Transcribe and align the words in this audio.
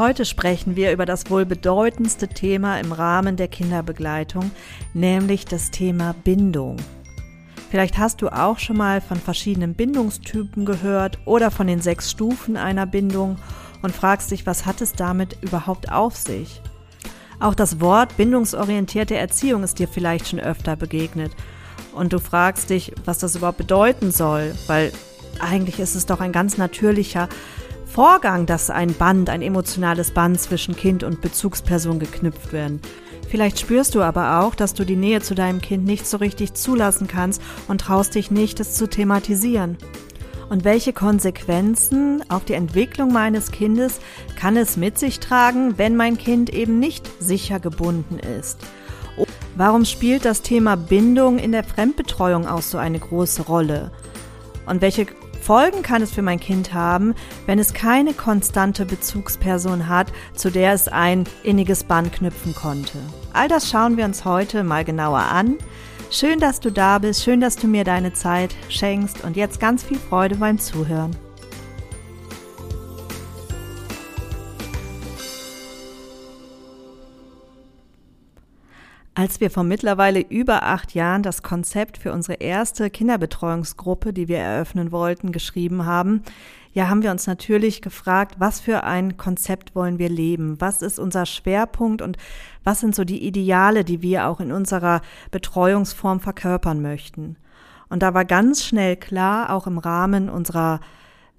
Heute 0.00 0.24
sprechen 0.24 0.76
wir 0.76 0.92
über 0.92 1.04
das 1.04 1.28
wohl 1.28 1.44
bedeutendste 1.44 2.26
Thema 2.26 2.80
im 2.80 2.90
Rahmen 2.90 3.36
der 3.36 3.48
Kinderbegleitung, 3.48 4.50
nämlich 4.94 5.44
das 5.44 5.70
Thema 5.70 6.14
Bindung. 6.24 6.78
Vielleicht 7.70 7.98
hast 7.98 8.22
du 8.22 8.30
auch 8.30 8.58
schon 8.58 8.78
mal 8.78 9.02
von 9.02 9.18
verschiedenen 9.18 9.74
Bindungstypen 9.74 10.64
gehört 10.64 11.18
oder 11.26 11.50
von 11.50 11.66
den 11.66 11.82
sechs 11.82 12.10
Stufen 12.10 12.56
einer 12.56 12.86
Bindung 12.86 13.36
und 13.82 13.94
fragst 13.94 14.30
dich, 14.30 14.46
was 14.46 14.64
hat 14.64 14.80
es 14.80 14.94
damit 14.94 15.36
überhaupt 15.42 15.92
auf 15.92 16.16
sich? 16.16 16.62
Auch 17.38 17.54
das 17.54 17.78
Wort 17.82 18.16
bindungsorientierte 18.16 19.16
Erziehung 19.16 19.64
ist 19.64 19.80
dir 19.80 19.86
vielleicht 19.86 20.28
schon 20.28 20.40
öfter 20.40 20.76
begegnet 20.76 21.32
und 21.94 22.14
du 22.14 22.20
fragst 22.20 22.70
dich, 22.70 22.94
was 23.04 23.18
das 23.18 23.36
überhaupt 23.36 23.58
bedeuten 23.58 24.12
soll, 24.12 24.54
weil 24.66 24.92
eigentlich 25.40 25.78
ist 25.78 25.94
es 25.94 26.06
doch 26.06 26.20
ein 26.20 26.32
ganz 26.32 26.56
natürlicher 26.56 27.28
Vorgang, 28.00 28.46
dass 28.46 28.70
ein 28.70 28.94
Band, 28.94 29.28
ein 29.28 29.42
emotionales 29.42 30.12
Band 30.12 30.40
zwischen 30.40 30.74
Kind 30.74 31.04
und 31.04 31.20
Bezugsperson 31.20 31.98
geknüpft 31.98 32.50
werden. 32.50 32.80
Vielleicht 33.28 33.60
spürst 33.60 33.94
du 33.94 34.00
aber 34.00 34.40
auch, 34.40 34.54
dass 34.54 34.72
du 34.72 34.86
die 34.86 34.96
Nähe 34.96 35.20
zu 35.20 35.34
deinem 35.34 35.60
Kind 35.60 35.84
nicht 35.84 36.06
so 36.06 36.16
richtig 36.16 36.54
zulassen 36.54 37.08
kannst 37.08 37.42
und 37.68 37.82
traust 37.82 38.14
dich 38.14 38.30
nicht, 38.30 38.58
es 38.58 38.72
zu 38.72 38.88
thematisieren. 38.88 39.76
Und 40.48 40.64
welche 40.64 40.94
Konsequenzen 40.94 42.24
auf 42.30 42.46
die 42.46 42.54
Entwicklung 42.54 43.12
meines 43.12 43.52
Kindes 43.52 44.00
kann 44.34 44.56
es 44.56 44.78
mit 44.78 44.98
sich 44.98 45.20
tragen, 45.20 45.76
wenn 45.76 45.94
mein 45.94 46.16
Kind 46.16 46.48
eben 46.48 46.78
nicht 46.78 47.06
sicher 47.20 47.60
gebunden 47.60 48.18
ist? 48.18 48.60
Warum 49.56 49.84
spielt 49.84 50.24
das 50.24 50.40
Thema 50.40 50.78
Bindung 50.78 51.38
in 51.38 51.52
der 51.52 51.64
Fremdbetreuung 51.64 52.48
auch 52.48 52.62
so 52.62 52.78
eine 52.78 52.98
große 52.98 53.42
Rolle? 53.42 53.90
Und 54.64 54.80
welche 54.80 55.06
Folgen 55.40 55.82
kann 55.82 56.02
es 56.02 56.12
für 56.12 56.22
mein 56.22 56.38
Kind 56.38 56.74
haben, 56.74 57.14
wenn 57.46 57.58
es 57.58 57.72
keine 57.72 58.12
konstante 58.12 58.84
Bezugsperson 58.84 59.88
hat, 59.88 60.12
zu 60.34 60.50
der 60.50 60.72
es 60.72 60.88
ein 60.88 61.24
inniges 61.42 61.84
Band 61.84 62.12
knüpfen 62.12 62.54
konnte. 62.54 62.98
All 63.32 63.48
das 63.48 63.70
schauen 63.70 63.96
wir 63.96 64.04
uns 64.04 64.24
heute 64.24 64.62
mal 64.64 64.84
genauer 64.84 65.20
an. 65.20 65.56
Schön, 66.10 66.40
dass 66.40 66.60
du 66.60 66.70
da 66.70 66.98
bist, 66.98 67.22
schön, 67.22 67.40
dass 67.40 67.56
du 67.56 67.68
mir 67.68 67.84
deine 67.84 68.12
Zeit 68.12 68.54
schenkst 68.68 69.24
und 69.24 69.36
jetzt 69.36 69.60
ganz 69.60 69.82
viel 69.82 69.98
Freude 69.98 70.36
beim 70.36 70.58
Zuhören. 70.58 71.16
Als 79.20 79.38
wir 79.38 79.50
vor 79.50 79.64
mittlerweile 79.64 80.20
über 80.20 80.62
acht 80.62 80.94
Jahren 80.94 81.22
das 81.22 81.42
Konzept 81.42 81.98
für 81.98 82.10
unsere 82.10 82.38
erste 82.40 82.88
Kinderbetreuungsgruppe, 82.88 84.14
die 84.14 84.28
wir 84.28 84.38
eröffnen 84.38 84.92
wollten, 84.92 85.30
geschrieben 85.30 85.84
haben, 85.84 86.22
ja, 86.72 86.88
haben 86.88 87.02
wir 87.02 87.10
uns 87.10 87.26
natürlich 87.26 87.82
gefragt, 87.82 88.36
was 88.38 88.60
für 88.60 88.82
ein 88.84 89.18
Konzept 89.18 89.74
wollen 89.74 89.98
wir 89.98 90.08
leben? 90.08 90.58
Was 90.58 90.80
ist 90.80 90.98
unser 90.98 91.26
Schwerpunkt 91.26 92.00
und 92.00 92.16
was 92.64 92.80
sind 92.80 92.94
so 92.94 93.04
die 93.04 93.22
Ideale, 93.22 93.84
die 93.84 94.00
wir 94.00 94.26
auch 94.26 94.40
in 94.40 94.52
unserer 94.52 95.02
Betreuungsform 95.30 96.20
verkörpern 96.20 96.80
möchten? 96.80 97.36
Und 97.90 98.02
da 98.02 98.14
war 98.14 98.24
ganz 98.24 98.64
schnell 98.64 98.96
klar, 98.96 99.52
auch 99.54 99.66
im 99.66 99.76
Rahmen 99.76 100.30
unserer 100.30 100.80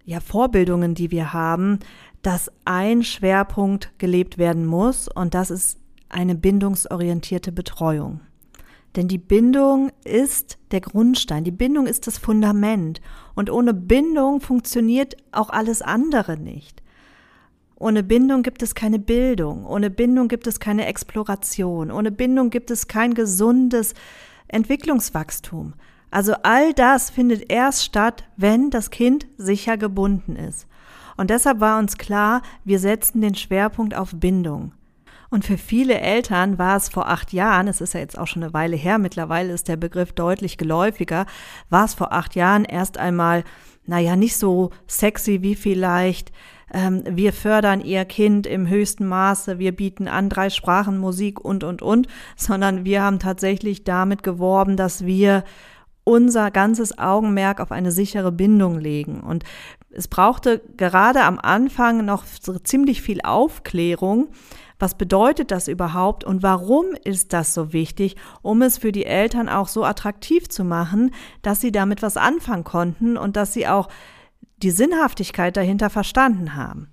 ja, 0.06 0.20
Vorbildungen, 0.20 0.94
die 0.94 1.10
wir 1.10 1.34
haben, 1.34 1.80
dass 2.22 2.52
ein 2.64 3.02
Schwerpunkt 3.02 3.92
gelebt 3.98 4.38
werden 4.38 4.68
muss 4.68 5.08
und 5.08 5.34
das 5.34 5.50
ist 5.50 5.81
eine 6.14 6.36
bindungsorientierte 6.36 7.52
Betreuung. 7.52 8.22
Denn 8.96 9.08
die 9.08 9.18
Bindung 9.18 9.92
ist 10.04 10.58
der 10.72 10.82
Grundstein, 10.82 11.44
die 11.44 11.52
Bindung 11.52 11.88
ist 11.88 12.08
das 12.08 12.18
Fundament 12.18 13.00
und 13.36 13.50
ohne 13.50 13.74
Bindung 13.74 14.42
funktioniert 14.42 15.16
auch 15.32 15.50
alles 15.50 15.82
andere 15.82 16.38
nicht. 16.38 16.84
Ohne 17.78 18.04
Bindung 18.04 18.44
gibt 18.44 18.62
es 18.62 18.76
keine 18.76 19.00
Bildung, 19.00 19.66
ohne 19.66 19.90
Bindung 19.90 20.28
gibt 20.28 20.46
es 20.46 20.60
keine 20.60 20.86
Exploration, 20.86 21.90
ohne 21.90 22.12
Bindung 22.12 22.50
gibt 22.50 22.70
es 22.70 22.88
kein 22.88 23.14
gesundes 23.14 23.94
Entwicklungswachstum. 24.50 25.74
Also 26.12 26.34
all 26.44 26.74
das 26.74 27.10
findet 27.10 27.50
erst 27.50 27.86
statt, 27.86 28.26
wenn 28.36 28.70
das 28.70 28.92
Kind 28.92 29.26
sicher 29.38 29.78
gebunden 29.78 30.36
ist. 30.36 30.68
Und 31.16 31.30
deshalb 31.30 31.62
war 31.62 31.80
uns 31.80 31.98
klar, 31.98 32.42
wir 32.66 32.80
setzen 32.80 33.22
den 33.22 33.36
Schwerpunkt 33.36 33.96
auf 33.96 34.14
Bindung. 34.14 34.74
Und 35.32 35.46
für 35.46 35.58
viele 35.58 36.00
Eltern 36.00 36.60
war 36.60 36.76
es 36.76 36.90
vor 36.90 37.08
acht 37.08 37.32
Jahren, 37.32 37.70
es 37.70 37.80
ist 37.80 37.94
ja 37.94 38.02
jetzt 38.02 38.20
auch 38.20 38.28
schon 38.28 38.44
eine 38.44 38.54
Weile 38.54 38.76
her, 38.76 38.98
mittlerweile 38.98 39.54
ist 39.54 39.70
der 39.70 39.78
Begriff 39.78 40.12
deutlich 40.12 40.58
geläufiger, 40.58 41.26
war 41.70 41.86
es 41.86 41.94
vor 41.94 42.12
acht 42.12 42.36
Jahren 42.36 42.66
erst 42.66 42.98
einmal, 42.98 43.46
naja, 43.86 44.18
nicht 44.18 44.36
so 44.36 44.72
sexy 44.88 45.42
wie 45.42 45.56
vielleicht, 45.56 46.34
ähm, 46.74 47.04
wir 47.06 47.32
fördern 47.32 47.80
ihr 47.80 48.04
Kind 48.04 48.46
im 48.46 48.68
höchsten 48.68 49.08
Maße, 49.08 49.58
wir 49.58 49.74
bieten 49.74 50.10
an 50.10 50.28
drei 50.28 50.50
Sprachen 50.50 50.98
Musik 50.98 51.40
und, 51.40 51.64
und, 51.64 51.82
und, 51.82 52.08
sondern 52.36 52.84
wir 52.84 53.02
haben 53.02 53.20
tatsächlich 53.20 53.86
damit 53.86 54.24
geworben, 54.24 54.76
dass 54.76 55.06
wir 55.06 55.46
unser 56.04 56.52
ganzes 56.52 56.98
Augenmerk 56.98 57.62
auf 57.62 57.72
eine 57.72 57.94
sichere 57.94 58.34
Bindung 58.34 58.80
legen. 58.80 59.22
Und 59.22 59.46
es 59.92 60.10
brauchte 60.10 60.62
gerade 60.76 61.24
am 61.24 61.40
Anfang 61.40 62.04
noch 62.04 62.26
ziemlich 62.64 63.02
viel 63.02 63.22
Aufklärung, 63.22 64.28
was 64.82 64.96
bedeutet 64.96 65.52
das 65.52 65.68
überhaupt 65.68 66.24
und 66.24 66.44
warum 66.44 66.88
ist 67.04 67.34
das 67.34 67.54
so 67.54 67.74
wichtig, 67.74 68.16
um 68.42 68.62
es 68.62 68.78
für 68.78 68.92
die 68.92 69.06
Eltern 69.06 69.50
auch 69.50 69.68
so 69.68 69.84
attraktiv 69.84 70.50
zu 70.50 70.64
machen, 70.64 71.12
dass 71.42 71.62
sie 71.62 71.72
damit 71.72 72.02
was 72.02 72.18
anfangen 72.18 72.64
konnten 72.64 73.18
und 73.18 73.36
dass 73.36 73.54
sie 73.54 73.68
auch 73.68 73.90
die 74.58 74.72
Sinnhaftigkeit 74.72 75.58
dahinter 75.58 75.90
verstanden 75.90 76.56
haben. 76.56 76.91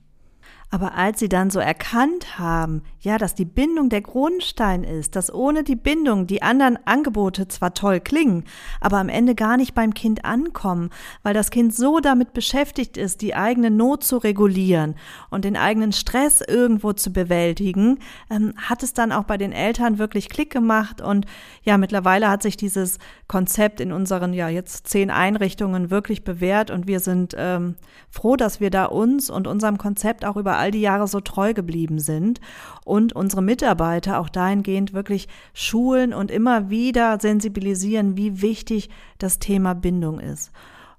Aber 0.71 0.95
als 0.95 1.19
sie 1.19 1.31
dann 1.31 1.49
so 1.49 1.61
erkannt 1.61 2.39
haben, 2.39 2.83
ja, 3.01 3.17
dass 3.17 3.35
die 3.35 3.47
Bindung 3.47 3.89
der 3.89 4.03
Grundstein 4.03 4.85
ist, 4.85 5.17
dass 5.17 5.33
ohne 5.33 5.65
die 5.65 5.77
Bindung 5.77 6.27
die 6.27 6.43
anderen 6.43 6.79
Angebote 6.85 7.49
zwar 7.49 7.73
toll 7.73 8.01
klingen, 8.01 8.45
aber 8.81 8.99
am 8.99 9.09
Ende 9.09 9.35
gar 9.35 9.57
nicht 9.57 9.75
beim 9.75 9.95
Kind 9.95 10.27
ankommen, 10.27 10.91
weil 11.23 11.33
das 11.33 11.51
Kind 11.51 11.75
so 11.75 12.01
damit 12.01 12.35
beschäftigt 12.35 12.99
ist, 12.99 13.23
die 13.23 13.35
eigene 13.35 13.71
Not 13.71 14.05
zu 14.05 14.19
regulieren 14.19 14.95
und 15.31 15.47
den 15.47 15.57
eigenen 15.57 15.93
Stress 15.93 16.43
irgendwo 16.47 16.93
zu 16.93 17.15
bewältigen, 17.15 18.01
ähm, 18.29 18.53
hat 18.57 18.83
es 18.83 18.93
dann 18.93 19.11
auch 19.11 19.25
bei 19.25 19.39
den 19.39 19.53
Eltern 19.53 19.99
wirklich 19.99 20.29
Klick 20.29 20.51
gemacht 20.51 21.01
und 21.01 21.25
ja, 21.63 21.79
mittlerweile 21.79 22.29
hat 22.29 22.43
sich 22.43 22.59
dieses 22.59 22.99
Konzept 23.27 23.81
in 23.81 23.91
unseren 23.91 24.35
ja 24.35 24.51
jetzt 24.51 24.87
zehn 24.89 25.11
Einrichtungen 25.11 25.91
wirklich 25.91 26.25
bewährt 26.25 26.71
und 26.71 26.87
wir 26.87 27.01
sind 27.01 27.35
ähm, 27.39 27.77
froh, 28.11 28.37
dass 28.37 28.61
wir 28.61 28.69
da 28.69 28.85
uns 28.85 29.31
und 29.31 29.47
unserem 29.47 29.79
Konzept 29.79 30.27
auch 30.27 30.37
über 30.37 30.58
all 30.59 30.71
die 30.71 30.81
Jahre 30.81 31.09
so 31.09 31.21
treu 31.21 31.55
geblieben 31.55 31.99
sind 31.99 32.41
und 32.85 33.15
unsere 33.15 33.43
Mitarbeiter 33.43 34.21
auch 34.21 34.29
dahingehend 34.29 34.93
wirklich 34.93 35.29
schulen 35.55 36.13
und 36.13 36.31
immer 36.31 36.71
wieder 36.71 37.19
sensibilisieren, 37.21 38.17
wie 38.17 38.43
wichtig 38.43 38.91
das 39.19 39.39
Thema 39.39 39.75
Bindung 39.75 40.21
ist. 40.21 40.53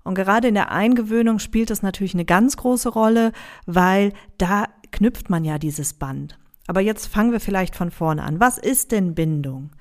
Und 0.03 0.16
gerade 0.16 0.48
in 0.48 0.56
der 0.56 0.72
Eingewöhnung 0.72 1.40
spielt 1.40 1.72
es 1.72 1.81
natürlich 1.81 2.14
eine 2.14 2.25
ganz 2.25 2.58
große 2.58 2.89
Rolle, 2.89 3.31
weil 3.66 4.13
da 4.38 4.66
knüpft 4.92 5.30
man 5.30 5.44
ja 5.44 5.60
dieses 5.60 5.94
Band. 5.94 6.39
Aber 6.68 6.81
jetzt 6.81 7.07
fangen 7.07 7.31
wir 7.31 7.39
vielleicht 7.39 7.75
von 7.75 7.92
vorne 7.92 8.24
an. 8.24 8.39
Was 8.39 8.57
ist 8.57 8.92
denn 8.92 9.16
Bindung? 9.16 9.72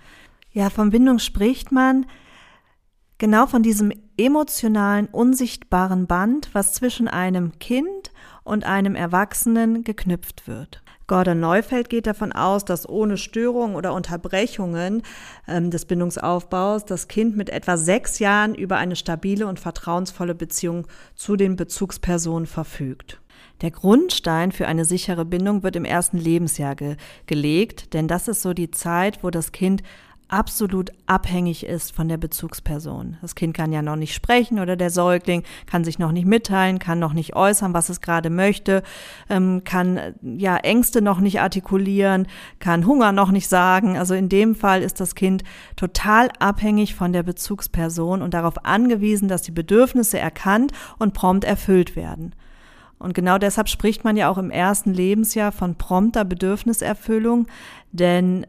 Ja, 0.53 0.71
von 0.71 0.91
Bindung 0.91 1.19
spricht 1.19 1.71
man 1.71 2.07
genau 3.19 3.47
von 3.47 3.63
diesem 3.63 3.93
emotionalen, 4.17 5.07
unsichtbaren 5.07 6.07
Band, 6.07 6.51
was 6.53 6.73
zwischen 6.73 7.09
einem 7.09 7.59
Kind 7.59 8.11
und 8.49 8.65
einem 8.65 8.95
Erwachsenen 8.95 9.85
geknüpft 9.85 10.49
wird. 10.49 10.83
Gordon 11.07 11.41
Neufeld 11.41 11.89
geht 11.89 12.07
davon 12.07 12.33
aus, 12.33 12.67
dass 12.67 12.87
ohne 12.87 13.17
Störungen 13.17 13.77
oder 13.77 13.95
Unterbrechungen 13.95 15.03
ähm, 15.47 15.71
des 15.71 15.87
Bindungsaufbaus 15.87 16.85
das 16.85 17.09
Kind 17.09 17.35
mit 17.37 17.49
etwa 17.49 17.79
sechs 17.79 18.19
Jahren 18.19 18.55
über 18.55 18.77
eine 18.77 18.95
stabile 18.95 19.47
und 19.47 19.59
vertrauensvolle 19.59 20.35
Beziehung 20.35 20.87
zu 21.15 21.37
den 21.37 21.57
Bezugspersonen 21.57 22.47
verfügt. 22.47 23.21
Der 23.63 23.71
Grundstein 23.71 24.53
für 24.53 24.69
eine 24.69 24.85
sichere 24.85 25.25
Bindung 25.25 25.63
wird 25.63 25.77
im 25.77 25.85
ersten 25.85 26.19
Lebensjahr 26.19 26.77
ge 26.77 26.97
gelegt, 27.27 27.95
denn 27.95 28.07
das 28.07 28.29
ist 28.29 28.43
so 28.43 28.53
die 28.53 28.71
Zeit, 28.71 29.25
wo 29.25 29.31
das 29.31 29.51
Kind 29.51 29.83
absolut 30.29 30.91
abhängig 31.07 31.65
ist 31.65 31.93
von 31.93 32.09
der 32.09 32.19
Bezugsperson. 32.19 33.17
Das 33.23 33.35
Kind 33.35 33.57
kann 33.57 33.73
ja 33.73 33.83
noch 33.83 33.97
nicht 33.97 34.15
sprechen 34.15 34.61
oder 34.61 34.77
der 34.77 34.91
Säugling 34.91 35.43
kann 35.67 35.85
sich 35.85 35.99
noch 35.99 36.13
nicht 36.13 36.27
mitteilen, 36.27 36.79
kann 36.79 36.99
noch 36.99 37.15
nicht 37.15 37.35
äußern, 37.35 37.75
was 37.75 37.89
es 37.89 38.01
gerade 38.01 38.31
möchte, 38.31 38.83
ähm, 39.31 39.63
kann 39.65 40.15
ja 40.23 40.57
Ängste 40.59 41.01
noch 41.03 41.21
nicht 41.21 41.41
artikulieren, 41.41 42.27
kann 42.59 42.87
Hunger 42.87 43.13
noch 43.13 43.31
nicht 43.31 43.49
sagen. 43.49 43.97
Also 43.97 44.15
in 44.15 44.29
dem 44.29 44.55
Fall 44.55 44.83
ist 44.83 45.01
das 45.01 45.15
Kind 45.15 45.45
total 45.77 46.31
abhängig 46.39 46.95
von 46.95 47.13
der 47.13 47.23
Bezugsperson 47.23 48.23
und 48.23 48.35
darauf 48.35 48.65
angewiesen, 48.65 49.29
dass 49.29 49.43
die 49.43 49.51
Bedürfnisse 49.51 50.19
erkannt 50.19 50.73
und 50.99 51.15
prompt 51.15 51.45
erfüllt 51.45 51.97
werden. 51.97 52.35
Und 52.99 53.15
genau 53.15 53.39
deshalb 53.39 53.69
spricht 53.69 54.05
man 54.05 54.17
ja 54.17 54.29
auch 54.29 54.39
im 54.39 54.51
ersten 54.51 54.93
Lebensjahr 54.93 55.53
von 55.53 55.77
prompter 55.77 56.25
Bedürfniserfüllung, 56.25 57.47
denn 57.93 58.45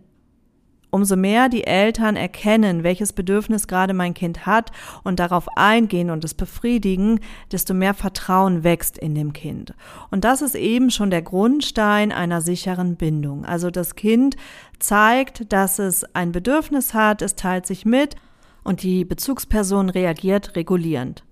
Umso 0.91 1.15
mehr 1.15 1.49
die 1.49 1.65
Eltern 1.65 2.15
erkennen, 2.15 2.83
welches 2.83 3.13
Bedürfnis 3.13 3.67
gerade 3.67 3.93
mein 3.93 4.13
Kind 4.13 4.45
hat 4.45 4.71
und 5.03 5.19
darauf 5.19 5.47
eingehen 5.55 6.09
und 6.09 6.23
es 6.23 6.33
befriedigen, 6.33 7.19
desto 7.51 7.73
mehr 7.73 7.93
Vertrauen 7.93 8.63
wächst 8.63 8.97
in 8.97 9.13
dem 9.13 9.33
Kind. 9.33 9.73
Und 10.09 10.23
das 10.23 10.41
ist 10.41 10.55
eben 10.55 10.89
schon 10.89 11.11
der 11.11 11.21
Grundstein 11.21 12.11
einer 12.11 12.41
sicheren 12.41 12.95
Bindung. 12.95 13.45
Also 13.45 13.69
das 13.69 13.95
Kind 13.95 14.35
zeigt, 14.79 15.53
dass 15.53 15.77
es 15.77 16.03
ein 16.15 16.31
Bedürfnis 16.31 16.93
hat, 16.93 17.21
es 17.21 17.35
teilt 17.35 17.67
sich 17.67 17.85
mit 17.85 18.15
und 18.63 18.81
die 18.81 19.05
Bezugsperson 19.05 19.89
reagiert 19.89 20.55
regulierend. 20.55 21.23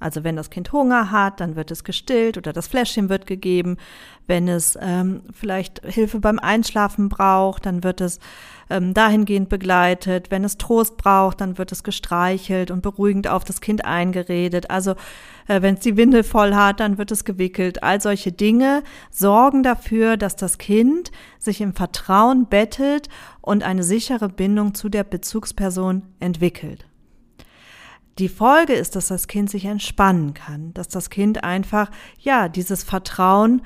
Also 0.00 0.24
wenn 0.24 0.34
das 0.34 0.48
Kind 0.48 0.72
Hunger 0.72 1.10
hat, 1.10 1.40
dann 1.40 1.56
wird 1.56 1.70
es 1.70 1.84
gestillt 1.84 2.38
oder 2.38 2.54
das 2.54 2.66
Fläschchen 2.66 3.10
wird 3.10 3.26
gegeben. 3.26 3.76
Wenn 4.26 4.48
es 4.48 4.78
ähm, 4.80 5.22
vielleicht 5.32 5.82
Hilfe 5.84 6.20
beim 6.20 6.38
Einschlafen 6.38 7.10
braucht, 7.10 7.66
dann 7.66 7.84
wird 7.84 8.00
es 8.00 8.18
ähm, 8.70 8.94
dahingehend 8.94 9.50
begleitet. 9.50 10.30
Wenn 10.30 10.42
es 10.42 10.56
Trost 10.56 10.96
braucht, 10.96 11.42
dann 11.42 11.58
wird 11.58 11.70
es 11.70 11.82
gestreichelt 11.84 12.70
und 12.70 12.80
beruhigend 12.80 13.28
auf 13.28 13.44
das 13.44 13.60
Kind 13.60 13.84
eingeredet. 13.84 14.70
Also 14.70 14.92
äh, 15.48 15.60
wenn 15.60 15.74
es 15.74 15.80
die 15.80 15.98
Windel 15.98 16.24
voll 16.24 16.54
hat, 16.54 16.80
dann 16.80 16.96
wird 16.96 17.10
es 17.10 17.24
gewickelt. 17.24 17.82
All 17.82 18.00
solche 18.00 18.32
Dinge 18.32 18.82
sorgen 19.10 19.62
dafür, 19.62 20.16
dass 20.16 20.34
das 20.34 20.56
Kind 20.56 21.12
sich 21.38 21.60
im 21.60 21.74
Vertrauen 21.74 22.46
bettet 22.46 23.10
und 23.42 23.62
eine 23.62 23.82
sichere 23.82 24.30
Bindung 24.30 24.74
zu 24.74 24.88
der 24.88 25.04
Bezugsperson 25.04 26.02
entwickelt. 26.20 26.89
Die 28.20 28.28
Folge 28.28 28.74
ist, 28.74 28.96
dass 28.96 29.08
das 29.08 29.28
Kind 29.28 29.48
sich 29.48 29.64
entspannen 29.64 30.34
kann, 30.34 30.74
dass 30.74 30.88
das 30.88 31.08
Kind 31.08 31.42
einfach, 31.42 31.90
ja, 32.18 32.50
dieses 32.50 32.82
Vertrauen 32.82 33.62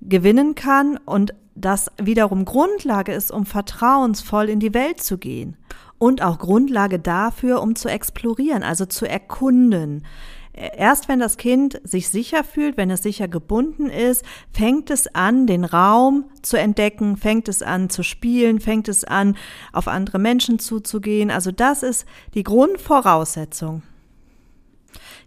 gewinnen 0.00 0.54
kann 0.54 0.96
und 1.04 1.34
das 1.54 1.90
wiederum 2.00 2.46
Grundlage 2.46 3.12
ist, 3.12 3.30
um 3.30 3.44
vertrauensvoll 3.44 4.48
in 4.48 4.60
die 4.60 4.72
Welt 4.72 5.02
zu 5.02 5.18
gehen. 5.18 5.58
Und 5.98 6.22
auch 6.22 6.38
Grundlage 6.38 6.98
dafür, 6.98 7.60
um 7.60 7.76
zu 7.76 7.90
explorieren, 7.90 8.62
also 8.62 8.86
zu 8.86 9.06
erkunden. 9.06 10.06
Erst 10.54 11.08
wenn 11.08 11.18
das 11.18 11.36
Kind 11.36 11.78
sich 11.84 12.08
sicher 12.08 12.44
fühlt, 12.44 12.78
wenn 12.78 12.90
es 12.90 13.02
sicher 13.02 13.28
gebunden 13.28 13.90
ist, 13.90 14.24
fängt 14.50 14.88
es 14.88 15.14
an, 15.14 15.46
den 15.46 15.66
Raum 15.66 16.24
zu 16.40 16.58
entdecken, 16.58 17.18
fängt 17.18 17.46
es 17.46 17.62
an 17.62 17.90
zu 17.90 18.02
spielen, 18.02 18.58
fängt 18.58 18.88
es 18.88 19.04
an, 19.04 19.36
auf 19.74 19.86
andere 19.86 20.18
Menschen 20.18 20.58
zuzugehen. 20.58 21.30
Also 21.30 21.50
das 21.52 21.82
ist 21.82 22.06
die 22.32 22.42
Grundvoraussetzung. 22.42 23.82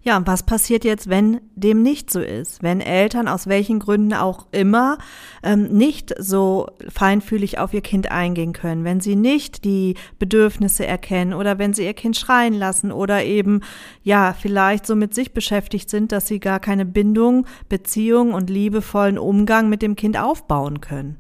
Ja, 0.03 0.17
und 0.17 0.25
was 0.25 0.43
passiert 0.43 0.83
jetzt, 0.83 1.09
wenn 1.09 1.41
dem 1.55 1.83
nicht 1.83 2.09
so 2.09 2.21
ist? 2.21 2.63
Wenn 2.63 2.81
Eltern 2.81 3.27
aus 3.27 3.45
welchen 3.45 3.77
Gründen 3.77 4.13
auch 4.13 4.47
immer 4.51 4.97
ähm, 5.43 5.65
nicht 5.65 6.11
so 6.17 6.67
feinfühlig 6.89 7.59
auf 7.59 7.71
ihr 7.71 7.81
Kind 7.81 8.09
eingehen 8.09 8.51
können, 8.51 8.83
wenn 8.83 8.99
sie 8.99 9.15
nicht 9.15 9.63
die 9.63 9.93
Bedürfnisse 10.17 10.87
erkennen 10.87 11.35
oder 11.35 11.59
wenn 11.59 11.73
sie 11.73 11.85
ihr 11.85 11.93
Kind 11.93 12.17
schreien 12.17 12.55
lassen 12.55 12.91
oder 12.91 13.23
eben 13.23 13.61
ja 14.01 14.33
vielleicht 14.33 14.87
so 14.87 14.95
mit 14.95 15.13
sich 15.13 15.33
beschäftigt 15.33 15.91
sind, 15.91 16.11
dass 16.11 16.27
sie 16.27 16.39
gar 16.39 16.59
keine 16.59 16.85
Bindung, 16.85 17.45
Beziehung 17.69 18.33
und 18.33 18.49
liebevollen 18.49 19.19
Umgang 19.19 19.69
mit 19.69 19.83
dem 19.83 19.95
Kind 19.95 20.17
aufbauen 20.17 20.81
können. 20.81 21.19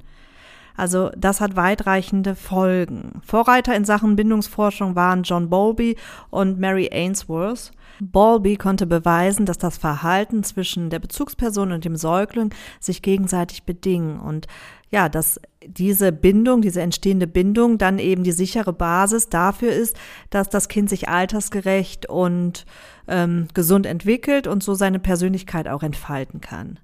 Also 0.75 1.11
das 1.15 1.41
hat 1.41 1.55
weitreichende 1.55 2.33
Folgen. 2.33 3.21
Vorreiter 3.23 3.75
in 3.75 3.85
Sachen 3.85 4.15
Bindungsforschung 4.15 4.95
waren 4.95 5.21
John 5.21 5.51
Bowlby 5.51 5.97
und 6.31 6.59
Mary 6.59 6.89
Ainsworth. 6.91 7.71
Bowlby 8.03 8.55
konnte 8.55 8.87
beweisen, 8.87 9.45
dass 9.45 9.59
das 9.59 9.77
Verhalten 9.77 10.43
zwischen 10.43 10.89
der 10.89 10.97
Bezugsperson 10.97 11.71
und 11.71 11.85
dem 11.85 11.95
Säugling 11.95 12.51
sich 12.79 13.03
gegenseitig 13.03 13.63
bedingen 13.63 14.19
und 14.19 14.47
ja, 14.89 15.07
dass 15.07 15.39
diese 15.65 16.11
Bindung, 16.11 16.63
diese 16.63 16.81
entstehende 16.81 17.27
Bindung 17.27 17.77
dann 17.77 17.99
eben 17.99 18.23
die 18.23 18.31
sichere 18.31 18.73
Basis 18.73 19.29
dafür 19.29 19.71
ist, 19.71 19.95
dass 20.31 20.49
das 20.49 20.67
Kind 20.67 20.89
sich 20.89 21.09
altersgerecht 21.09 22.09
und 22.09 22.65
ähm, 23.07 23.47
gesund 23.53 23.85
entwickelt 23.85 24.47
und 24.47 24.63
so 24.63 24.73
seine 24.73 24.99
Persönlichkeit 24.99 25.67
auch 25.67 25.83
entfalten 25.83 26.41
kann. 26.41 26.79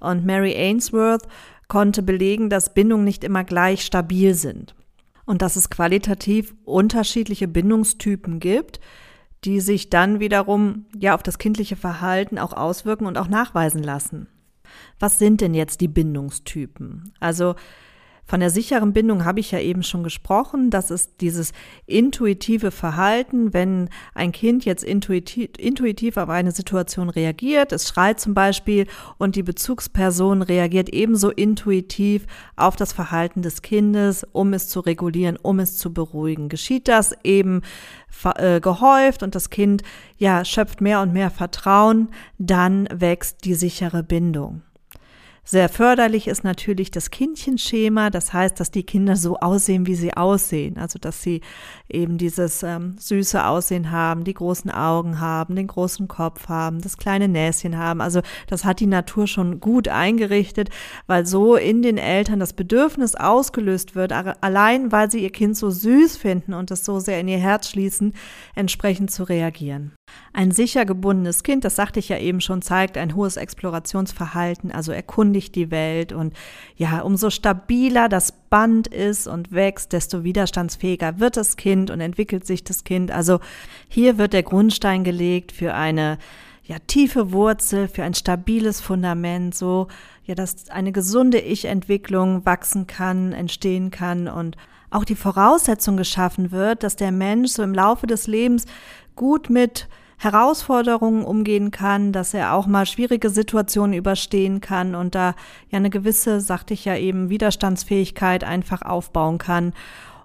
Und 0.00 0.26
Mary 0.26 0.54
Ainsworth 0.56 1.28
konnte 1.68 2.02
belegen, 2.02 2.50
dass 2.50 2.74
Bindungen 2.74 3.04
nicht 3.04 3.22
immer 3.22 3.44
gleich 3.44 3.84
stabil 3.84 4.34
sind 4.34 4.74
und 5.26 5.42
dass 5.42 5.54
es 5.54 5.70
qualitativ 5.70 6.54
unterschiedliche 6.64 7.46
Bindungstypen 7.46 8.40
gibt, 8.40 8.80
die 9.44 9.60
sich 9.60 9.90
dann 9.90 10.20
wiederum 10.20 10.86
ja 10.98 11.14
auf 11.14 11.22
das 11.22 11.38
kindliche 11.38 11.76
Verhalten 11.76 12.38
auch 12.38 12.52
auswirken 12.52 13.06
und 13.06 13.18
auch 13.18 13.28
nachweisen 13.28 13.82
lassen. 13.82 14.28
Was 14.98 15.18
sind 15.18 15.40
denn 15.40 15.54
jetzt 15.54 15.80
die 15.80 15.88
Bindungstypen? 15.88 17.12
Also 17.20 17.54
von 18.26 18.40
der 18.40 18.50
sicheren 18.50 18.92
Bindung 18.92 19.24
habe 19.24 19.38
ich 19.38 19.52
ja 19.52 19.60
eben 19.60 19.84
schon 19.84 20.02
gesprochen. 20.02 20.70
Das 20.70 20.90
ist 20.90 21.20
dieses 21.20 21.52
intuitive 21.86 22.72
Verhalten, 22.72 23.54
wenn 23.54 23.88
ein 24.14 24.32
Kind 24.32 24.64
jetzt 24.64 24.82
intuitiv, 24.82 25.50
intuitiv 25.58 26.16
auf 26.16 26.28
eine 26.28 26.50
Situation 26.50 27.08
reagiert. 27.08 27.70
Es 27.72 27.88
schreit 27.88 28.18
zum 28.18 28.34
Beispiel 28.34 28.86
und 29.18 29.36
die 29.36 29.44
Bezugsperson 29.44 30.42
reagiert 30.42 30.88
ebenso 30.88 31.30
intuitiv 31.30 32.26
auf 32.56 32.74
das 32.74 32.92
Verhalten 32.92 33.42
des 33.42 33.62
Kindes, 33.62 34.26
um 34.32 34.52
es 34.54 34.68
zu 34.68 34.80
regulieren, 34.80 35.38
um 35.40 35.60
es 35.60 35.76
zu 35.76 35.94
beruhigen. 35.94 36.48
Geschieht 36.48 36.88
das 36.88 37.14
eben 37.22 37.62
äh, 38.24 38.60
gehäuft 38.60 39.22
und 39.22 39.36
das 39.36 39.50
Kind 39.50 39.82
ja 40.18 40.44
schöpft 40.44 40.80
mehr 40.80 41.00
und 41.00 41.12
mehr 41.12 41.30
Vertrauen, 41.30 42.08
dann 42.38 42.88
wächst 42.92 43.44
die 43.44 43.54
sichere 43.54 44.02
Bindung. 44.02 44.62
Sehr 45.48 45.68
förderlich 45.68 46.26
ist 46.26 46.42
natürlich 46.42 46.90
das 46.90 47.12
Kindchenschema, 47.12 48.10
das 48.10 48.32
heißt, 48.32 48.58
dass 48.58 48.72
die 48.72 48.82
Kinder 48.82 49.14
so 49.14 49.36
aussehen, 49.36 49.86
wie 49.86 49.94
sie 49.94 50.12
aussehen. 50.12 50.76
Also, 50.76 50.98
dass 50.98 51.22
sie 51.22 51.40
eben 51.88 52.18
dieses 52.18 52.64
ähm, 52.64 52.96
süße 52.98 53.46
Aussehen 53.46 53.92
haben, 53.92 54.24
die 54.24 54.34
großen 54.34 54.72
Augen 54.72 55.20
haben, 55.20 55.54
den 55.54 55.68
großen 55.68 56.08
Kopf 56.08 56.48
haben, 56.48 56.80
das 56.80 56.96
kleine 56.96 57.28
Näschen 57.28 57.78
haben. 57.78 58.00
Also, 58.00 58.22
das 58.48 58.64
hat 58.64 58.80
die 58.80 58.88
Natur 58.88 59.28
schon 59.28 59.60
gut 59.60 59.86
eingerichtet, 59.86 60.70
weil 61.06 61.26
so 61.26 61.54
in 61.54 61.80
den 61.80 61.96
Eltern 61.96 62.40
das 62.40 62.52
Bedürfnis 62.52 63.14
ausgelöst 63.14 63.94
wird, 63.94 64.10
allein 64.12 64.90
weil 64.90 65.12
sie 65.12 65.22
ihr 65.22 65.30
Kind 65.30 65.56
so 65.56 65.70
süß 65.70 66.16
finden 66.16 66.54
und 66.54 66.72
es 66.72 66.84
so 66.84 66.98
sehr 66.98 67.20
in 67.20 67.28
ihr 67.28 67.38
Herz 67.38 67.70
schließen, 67.70 68.14
entsprechend 68.56 69.12
zu 69.12 69.22
reagieren. 69.22 69.95
Ein 70.36 70.50
sicher 70.50 70.84
gebundenes 70.84 71.44
Kind, 71.44 71.64
das 71.64 71.76
sagte 71.76 71.98
ich 71.98 72.10
ja 72.10 72.18
eben 72.18 72.42
schon, 72.42 72.60
zeigt 72.60 72.98
ein 72.98 73.14
hohes 73.14 73.38
Explorationsverhalten, 73.38 74.70
also 74.70 74.92
erkundigt 74.92 75.54
die 75.54 75.70
Welt 75.70 76.12
und 76.12 76.34
ja, 76.76 77.00
umso 77.00 77.30
stabiler 77.30 78.10
das 78.10 78.32
Band 78.32 78.86
ist 78.86 79.28
und 79.28 79.50
wächst, 79.50 79.94
desto 79.94 80.24
widerstandsfähiger 80.24 81.20
wird 81.20 81.38
das 81.38 81.56
Kind 81.56 81.90
und 81.90 82.02
entwickelt 82.02 82.46
sich 82.46 82.62
das 82.62 82.84
Kind. 82.84 83.10
Also 83.10 83.40
hier 83.88 84.18
wird 84.18 84.34
der 84.34 84.42
Grundstein 84.42 85.04
gelegt 85.04 85.52
für 85.52 85.72
eine 85.72 86.18
ja, 86.64 86.76
tiefe 86.86 87.32
Wurzel, 87.32 87.88
für 87.88 88.02
ein 88.02 88.12
stabiles 88.12 88.82
Fundament, 88.82 89.54
so 89.54 89.88
ja, 90.24 90.34
dass 90.34 90.68
eine 90.68 90.92
gesunde 90.92 91.38
Ich-Entwicklung 91.38 92.44
wachsen 92.44 92.86
kann, 92.86 93.32
entstehen 93.32 93.90
kann 93.90 94.28
und 94.28 94.58
auch 94.90 95.04
die 95.04 95.16
Voraussetzung 95.16 95.96
geschaffen 95.96 96.52
wird, 96.52 96.82
dass 96.82 96.96
der 96.96 97.12
Mensch 97.12 97.52
so 97.52 97.62
im 97.62 97.74
Laufe 97.74 98.06
des 98.06 98.26
Lebens 98.26 98.66
gut 99.14 99.50
mit 99.50 99.88
Herausforderungen 100.18 101.24
umgehen 101.24 101.70
kann, 101.70 102.12
dass 102.12 102.32
er 102.32 102.54
auch 102.54 102.66
mal 102.66 102.86
schwierige 102.86 103.28
Situationen 103.28 103.94
überstehen 103.94 104.60
kann 104.60 104.94
und 104.94 105.14
da 105.14 105.34
ja 105.70 105.76
eine 105.76 105.90
gewisse, 105.90 106.40
sagte 106.40 106.72
ich 106.74 106.84
ja 106.86 106.96
eben, 106.96 107.28
Widerstandsfähigkeit 107.28 108.42
einfach 108.42 108.82
aufbauen 108.82 109.38
kann 109.38 109.74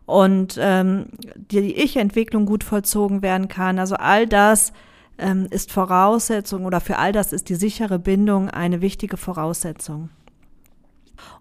und 0.05 0.57
ähm, 0.59 1.07
die 1.35 1.75
Ich-Entwicklung 1.75 2.45
gut 2.45 2.63
vollzogen 2.63 3.21
werden 3.21 3.49
kann. 3.49 3.79
Also 3.79 3.95
all 3.95 4.27
das 4.27 4.71
ähm, 5.17 5.47
ist 5.49 5.71
Voraussetzung 5.71 6.65
oder 6.65 6.79
für 6.79 6.97
all 6.97 7.11
das 7.11 7.33
ist 7.33 7.49
die 7.49 7.55
sichere 7.55 7.99
Bindung 7.99 8.49
eine 8.49 8.81
wichtige 8.81 9.17
Voraussetzung. 9.17 10.09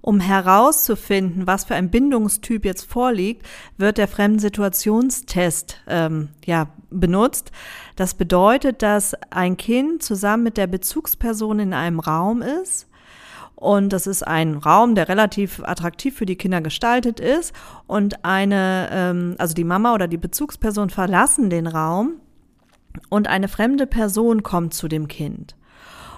Um 0.01 0.21
herauszufinden, 0.21 1.47
was 1.47 1.65
für 1.65 1.75
ein 1.75 1.91
Bindungstyp 1.91 2.65
jetzt 2.65 2.91
vorliegt, 2.91 3.47
wird 3.77 3.99
der 3.99 4.09
Fremdensituationstest 4.09 5.83
ähm, 5.87 6.29
ja, 6.47 6.69
benutzt. 6.91 7.53
Das 7.97 8.15
bedeutet, 8.15 8.83
dass 8.83 9.15
ein 9.31 9.57
Kind 9.57 10.03
zusammen 10.03 10.43
mit 10.45 10.57
der 10.57 10.67
Bezugsperson 10.67 11.59
in 11.59 11.75
einem 11.75 12.01
Raum 12.01 12.41
ist 12.41 12.87
Und 13.61 13.93
das 13.93 14.07
ist 14.07 14.27
ein 14.27 14.55
Raum, 14.55 14.95
der 14.95 15.09
relativ 15.11 15.61
attraktiv 15.63 16.17
für 16.17 16.25
die 16.25 16.37
Kinder 16.37 16.63
gestaltet 16.63 17.21
ist. 17.21 17.55
Und 17.87 18.25
eine, 18.25 18.89
ähm, 18.91 19.35
also 19.37 19.53
die 19.53 19.65
Mama 19.65 19.93
oder 19.95 20.09
die 20.09 20.17
Bezugsperson 20.17 20.89
verlassen 20.89 21.51
den 21.51 21.67
Raum 21.67 22.15
und 23.11 23.29
eine 23.29 23.49
fremde 23.49 23.87
Person 23.87 24.43
kommt 24.43 24.73
zu 24.73 24.89
dem 24.89 25.09
Kind. 25.09 25.57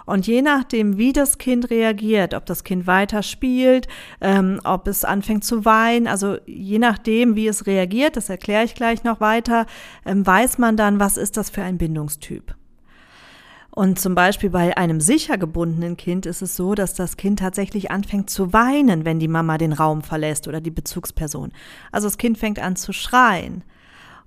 Und 0.06 0.26
je 0.26 0.42
nachdem, 0.42 0.98
wie 0.98 1.12
das 1.12 1.38
Kind 1.38 1.70
reagiert, 1.70 2.34
ob 2.34 2.46
das 2.46 2.64
Kind 2.64 2.86
weiter 2.86 3.22
spielt, 3.22 3.88
ähm, 4.20 4.60
ob 4.64 4.88
es 4.88 5.04
anfängt 5.04 5.44
zu 5.44 5.64
weinen, 5.64 6.06
also 6.06 6.36
je 6.46 6.78
nachdem, 6.78 7.36
wie 7.36 7.46
es 7.46 7.66
reagiert, 7.66 8.16
das 8.16 8.28
erkläre 8.28 8.64
ich 8.64 8.74
gleich 8.74 9.04
noch 9.04 9.20
weiter, 9.20 9.66
ähm, 10.04 10.26
weiß 10.26 10.58
man 10.58 10.76
dann, 10.76 11.00
was 11.00 11.16
ist 11.16 11.36
das 11.36 11.50
für 11.50 11.62
ein 11.62 11.78
Bindungstyp. 11.78 12.54
Und 13.74 13.98
zum 13.98 14.14
Beispiel 14.14 14.50
bei 14.50 14.76
einem 14.76 15.00
sicher 15.00 15.38
gebundenen 15.38 15.96
Kind 15.96 16.26
ist 16.26 16.42
es 16.42 16.56
so, 16.56 16.74
dass 16.74 16.92
das 16.92 17.16
Kind 17.16 17.38
tatsächlich 17.38 17.90
anfängt 17.90 18.28
zu 18.28 18.52
weinen, 18.52 19.06
wenn 19.06 19.18
die 19.18 19.28
Mama 19.28 19.56
den 19.56 19.72
Raum 19.72 20.02
verlässt 20.02 20.46
oder 20.46 20.60
die 20.60 20.70
Bezugsperson. 20.70 21.52
Also 21.90 22.06
das 22.06 22.18
Kind 22.18 22.36
fängt 22.36 22.58
an 22.58 22.76
zu 22.76 22.92
schreien. 22.92 23.64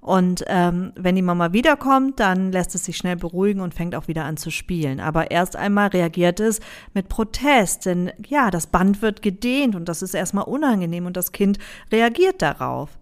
Und 0.06 0.44
ähm, 0.46 0.94
wenn 0.96 1.16
die 1.16 1.24
Mama 1.24 1.52
wiederkommt, 1.52 2.20
dann 2.20 2.52
lässt 2.52 2.76
es 2.76 2.86
sich 2.86 2.96
schnell 2.96 3.16
beruhigen 3.16 3.60
und 3.60 3.74
fängt 3.74 3.96
auch 3.96 4.08
wieder 4.08 4.24
an 4.24 4.38
zu 4.38 4.52
spielen. 4.52 5.00
Aber 5.00 5.32
erst 5.32 5.56
einmal 5.56 5.88
reagiert 5.88 6.40
es 6.40 6.60
mit 6.94 7.10
Protest, 7.10 7.88
denn 7.88 8.12
ja, 8.28 8.52
das 8.52 8.68
Band 8.68 9.02
wird 9.02 9.24
gedehnt 9.24 9.76
und 9.76 9.90
das 9.90 10.04
ist 10.04 10.14
erstmal 10.14 10.44
unangenehm 10.44 11.08
und 11.08 11.18
das 11.18 11.32
Kind 11.32 11.58
reagiert 11.92 12.44
darauf. 12.44 13.00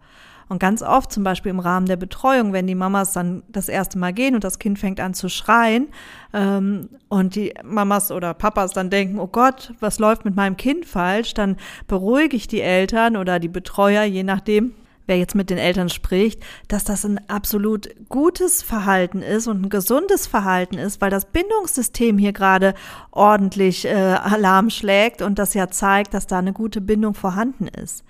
Und 0.47 0.59
ganz 0.59 0.81
oft, 0.81 1.11
zum 1.11 1.25
Beispiel 1.25 1.49
im 1.49 1.59
Rahmen 1.59 1.87
der 1.87 1.97
Betreuung, 1.97 2.53
wenn 2.53 2.67
die 2.67 2.75
Mamas 2.75 3.11
dann 3.11 3.43
das 3.49 3.67
erste 3.67 3.97
Mal 3.97 4.13
gehen 4.13 4.33
und 4.33 4.45
das 4.45 4.57
Kind 4.57 4.79
fängt 4.79 5.01
an 5.01 5.13
zu 5.13 5.27
schreien 5.27 5.89
ähm, 6.33 6.87
und 7.09 7.35
die 7.35 7.53
Mamas 7.65 8.11
oder 8.13 8.33
Papas 8.33 8.71
dann 8.71 8.89
denken, 8.89 9.19
oh 9.19 9.27
Gott, 9.27 9.73
was 9.81 9.99
läuft 9.99 10.23
mit 10.23 10.37
meinem 10.37 10.55
Kind 10.55 10.85
falsch, 10.85 11.33
dann 11.33 11.57
beruhige 11.87 12.37
ich 12.37 12.47
die 12.47 12.61
Eltern 12.61 13.17
oder 13.17 13.39
die 13.39 13.49
Betreuer, 13.49 14.03
je 14.03 14.23
nachdem, 14.23 14.73
wer 15.05 15.17
jetzt 15.17 15.35
mit 15.35 15.49
den 15.49 15.57
Eltern 15.57 15.89
spricht, 15.89 16.43
dass 16.67 16.83
das 16.83 17.05
ein 17.05 17.19
absolut 17.29 17.89
gutes 18.09 18.61
Verhalten 18.61 19.21
ist 19.21 19.47
und 19.47 19.63
ein 19.63 19.69
gesundes 19.69 20.27
Verhalten 20.27 20.77
ist, 20.77 21.01
weil 21.01 21.09
das 21.09 21.25
Bindungssystem 21.25 22.17
hier 22.17 22.33
gerade 22.33 22.73
ordentlich 23.11 23.85
äh, 23.85 23.93
Alarm 23.93 24.69
schlägt 24.69 25.21
und 25.21 25.39
das 25.39 25.53
ja 25.53 25.69
zeigt, 25.69 26.13
dass 26.13 26.27
da 26.27 26.39
eine 26.39 26.53
gute 26.53 26.81
Bindung 26.81 27.13
vorhanden 27.13 27.67
ist. 27.67 28.03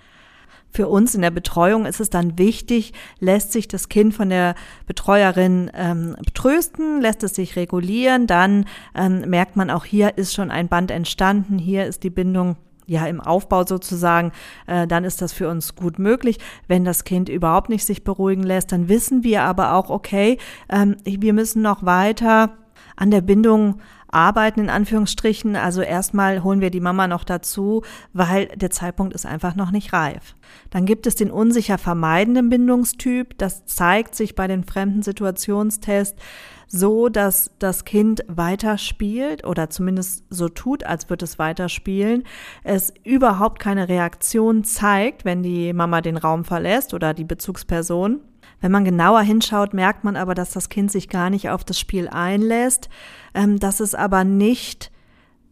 Für 0.74 0.88
uns 0.88 1.14
in 1.14 1.22
der 1.22 1.30
Betreuung 1.30 1.86
ist 1.86 2.00
es 2.00 2.10
dann 2.10 2.36
wichtig, 2.36 2.94
lässt 3.20 3.52
sich 3.52 3.68
das 3.68 3.88
Kind 3.88 4.12
von 4.12 4.28
der 4.28 4.56
Betreuerin 4.88 5.70
ähm, 5.72 6.16
trösten, 6.34 7.00
lässt 7.00 7.22
es 7.22 7.36
sich 7.36 7.54
regulieren, 7.54 8.26
dann 8.26 8.64
ähm, 8.96 9.20
merkt 9.30 9.54
man 9.54 9.70
auch 9.70 9.84
hier 9.84 10.18
ist 10.18 10.34
schon 10.34 10.50
ein 10.50 10.66
Band 10.66 10.90
entstanden, 10.90 11.58
hier 11.58 11.86
ist 11.86 12.02
die 12.02 12.10
Bindung 12.10 12.56
ja 12.86 13.06
im 13.06 13.20
Aufbau 13.20 13.64
sozusagen, 13.66 14.32
äh, 14.66 14.86
dann 14.86 15.04
ist 15.04 15.22
das 15.22 15.32
für 15.32 15.48
uns 15.48 15.74
gut 15.74 15.98
möglich. 15.98 16.38
Wenn 16.68 16.84
das 16.84 17.04
Kind 17.04 17.28
überhaupt 17.28 17.68
nicht 17.68 17.84
sich 17.84 18.04
beruhigen 18.04 18.42
lässt, 18.42 18.72
dann 18.72 18.88
wissen 18.88 19.24
wir 19.24 19.42
aber 19.42 19.74
auch, 19.74 19.90
okay, 19.90 20.38
ähm, 20.68 20.96
wir 21.04 21.32
müssen 21.32 21.62
noch 21.62 21.84
weiter 21.84 22.56
an 22.96 23.10
der 23.10 23.20
Bindung 23.20 23.80
arbeiten, 24.14 24.60
in 24.60 24.70
Anführungsstrichen. 24.70 25.56
Also 25.56 25.82
erstmal 25.82 26.42
holen 26.42 26.60
wir 26.60 26.70
die 26.70 26.80
Mama 26.80 27.08
noch 27.08 27.24
dazu, 27.24 27.82
weil 28.12 28.46
der 28.48 28.70
Zeitpunkt 28.70 29.14
ist 29.14 29.26
einfach 29.26 29.56
noch 29.56 29.70
nicht 29.70 29.92
reif. 29.92 30.36
Dann 30.70 30.86
gibt 30.86 31.06
es 31.06 31.14
den 31.14 31.30
unsicher 31.30 31.78
vermeidenden 31.78 32.48
Bindungstyp. 32.48 33.36
Das 33.38 33.66
zeigt 33.66 34.14
sich 34.14 34.34
bei 34.34 34.46
den 34.46 34.64
fremden 34.64 35.02
Situationstests 35.02 36.20
so, 36.66 37.08
dass 37.08 37.50
das 37.58 37.84
Kind 37.84 38.24
weiter 38.26 38.78
spielt 38.78 39.44
oder 39.46 39.70
zumindest 39.70 40.24
so 40.30 40.48
tut, 40.48 40.84
als 40.84 41.08
würde 41.08 41.24
es 41.24 41.38
weiter 41.38 41.68
spielen, 41.68 42.24
es 42.62 42.92
überhaupt 43.04 43.60
keine 43.60 43.88
Reaktion 43.88 44.64
zeigt, 44.64 45.24
wenn 45.24 45.42
die 45.42 45.72
Mama 45.72 46.00
den 46.00 46.16
Raum 46.16 46.44
verlässt 46.44 46.94
oder 46.94 47.14
die 47.14 47.24
Bezugsperson. 47.24 48.20
Wenn 48.64 48.72
man 48.72 48.86
genauer 48.86 49.20
hinschaut, 49.20 49.74
merkt 49.74 50.04
man 50.04 50.16
aber, 50.16 50.34
dass 50.34 50.52
das 50.52 50.70
Kind 50.70 50.90
sich 50.90 51.10
gar 51.10 51.28
nicht 51.28 51.50
auf 51.50 51.64
das 51.64 51.78
Spiel 51.78 52.08
einlässt, 52.08 52.88
ähm, 53.34 53.58
dass 53.58 53.78
es 53.78 53.94
aber 53.94 54.24
nicht 54.24 54.90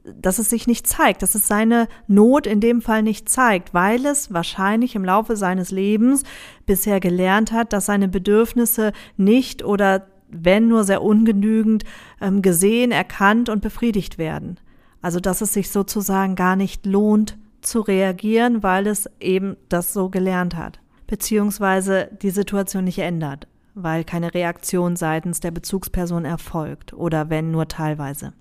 dass 0.04 0.38
es 0.38 0.48
sich 0.48 0.66
nicht 0.66 0.86
zeigt, 0.86 1.22
dass 1.22 1.34
es 1.34 1.46
seine 1.46 1.88
Not 2.08 2.46
in 2.46 2.60
dem 2.60 2.80
Fall 2.80 3.02
nicht 3.02 3.28
zeigt, 3.28 3.74
weil 3.74 4.06
es 4.06 4.32
wahrscheinlich 4.32 4.94
im 4.96 5.04
Laufe 5.04 5.36
seines 5.36 5.70
Lebens 5.70 6.24
bisher 6.64 7.00
gelernt 7.00 7.52
hat, 7.52 7.74
dass 7.74 7.86
seine 7.86 8.08
Bedürfnisse 8.08 8.92
nicht 9.18 9.62
oder 9.62 10.06
wenn 10.28 10.68
nur 10.68 10.84
sehr 10.84 11.02
ungenügend 11.02 11.84
ähm, 12.20 12.40
gesehen, 12.40 12.92
erkannt 12.92 13.50
und 13.50 13.60
befriedigt 13.60 14.16
werden. 14.16 14.58
Also 15.02 15.20
dass 15.20 15.42
es 15.42 15.52
sich 15.52 15.70
sozusagen 15.70 16.34
gar 16.34 16.56
nicht 16.56 16.86
lohnt 16.86 17.36
zu 17.60 17.80
reagieren, 17.80 18.62
weil 18.62 18.86
es 18.86 19.08
eben 19.20 19.56
das 19.68 19.92
so 19.92 20.08
gelernt 20.08 20.56
hat 20.56 20.81
beziehungsweise 21.12 22.08
die 22.22 22.30
Situation 22.30 22.84
nicht 22.84 22.98
ändert, 22.98 23.46
weil 23.74 24.02
keine 24.02 24.32
Reaktion 24.32 24.96
seitens 24.96 25.40
der 25.40 25.50
Bezugsperson 25.50 26.24
erfolgt 26.24 26.94
oder 26.94 27.28
wenn 27.28 27.50
nur 27.50 27.68
teilweise. 27.68 28.32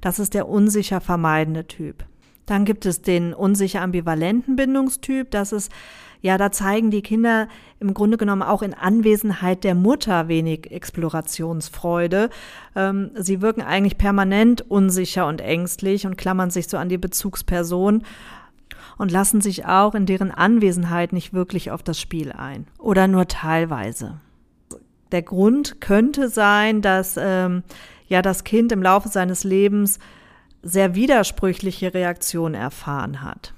Das 0.00 0.18
ist 0.18 0.32
der 0.32 0.48
unsicher 0.48 1.02
vermeidende 1.02 1.66
Typ. 1.66 2.06
Dann 2.46 2.64
gibt 2.64 2.86
es 2.86 3.02
den 3.02 3.34
unsicher 3.34 3.82
ambivalenten 3.82 4.56
Bindungstyp. 4.56 5.30
Das 5.30 5.52
ist, 5.52 5.70
ja, 6.22 6.38
da 6.38 6.50
zeigen 6.50 6.90
die 6.90 7.02
Kinder 7.02 7.46
im 7.78 7.92
Grunde 7.92 8.16
genommen 8.16 8.40
auch 8.40 8.62
in 8.62 8.72
Anwesenheit 8.72 9.62
der 9.62 9.74
Mutter 9.74 10.28
wenig 10.28 10.70
Explorationsfreude. 10.70 12.30
Ähm, 12.74 13.10
sie 13.16 13.42
wirken 13.42 13.60
eigentlich 13.60 13.98
permanent 13.98 14.62
unsicher 14.70 15.26
und 15.26 15.42
ängstlich 15.42 16.06
und 16.06 16.16
klammern 16.16 16.48
sich 16.48 16.68
so 16.68 16.78
an 16.78 16.88
die 16.88 16.96
Bezugsperson 16.96 18.02
und 18.98 19.10
lassen 19.10 19.40
sich 19.40 19.66
auch 19.66 19.94
in 19.94 20.06
deren 20.06 20.30
Anwesenheit 20.30 21.12
nicht 21.12 21.32
wirklich 21.32 21.70
auf 21.70 21.82
das 21.82 22.00
Spiel 22.00 22.32
ein 22.32 22.66
oder 22.78 23.08
nur 23.08 23.28
teilweise. 23.28 24.20
Der 25.10 25.22
Grund 25.22 25.80
könnte 25.80 26.28
sein, 26.28 26.80
dass 26.80 27.16
ähm, 27.18 27.62
ja 28.08 28.22
das 28.22 28.44
Kind 28.44 28.72
im 28.72 28.82
Laufe 28.82 29.08
seines 29.08 29.44
Lebens 29.44 29.98
sehr 30.62 30.94
widersprüchliche 30.94 31.92
Reaktionen 31.92 32.54
erfahren 32.54 33.22
hat. 33.22 33.52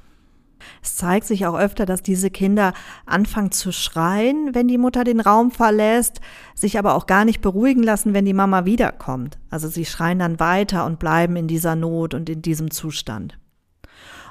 Es 0.83 0.97
zeigt 0.97 1.27
sich 1.27 1.47
auch 1.47 1.59
öfter, 1.59 1.87
dass 1.87 2.03
diese 2.03 2.31
Kinder 2.31 2.73
anfangen 3.07 3.53
zu 3.53 3.73
schreien, 3.73 4.55
wenn 4.55 4.69
die 4.69 4.79
Mutter 4.79 5.05
den 5.05 5.21
Raum 5.21 5.51
verlässt, 5.51 6.21
sich 6.55 6.79
aber 6.79 6.95
auch 6.95 7.07
gar 7.07 7.25
nicht 7.25 7.41
beruhigen 7.41 7.83
lassen, 7.83 8.15
wenn 8.15 8.25
die 8.25 8.33
Mama 8.33 8.65
wiederkommt. 8.65 9.39
Also 9.51 9.69
sie 9.69 9.85
schreien 9.85 10.19
dann 10.19 10.41
weiter 10.41 10.87
und 10.87 10.99
bleiben 10.99 11.37
in 11.37 11.47
dieser 11.47 11.77
Not 11.77 12.15
und 12.15 12.29
in 12.29 12.43
diesem 12.43 12.71
Zustand. 12.71 13.39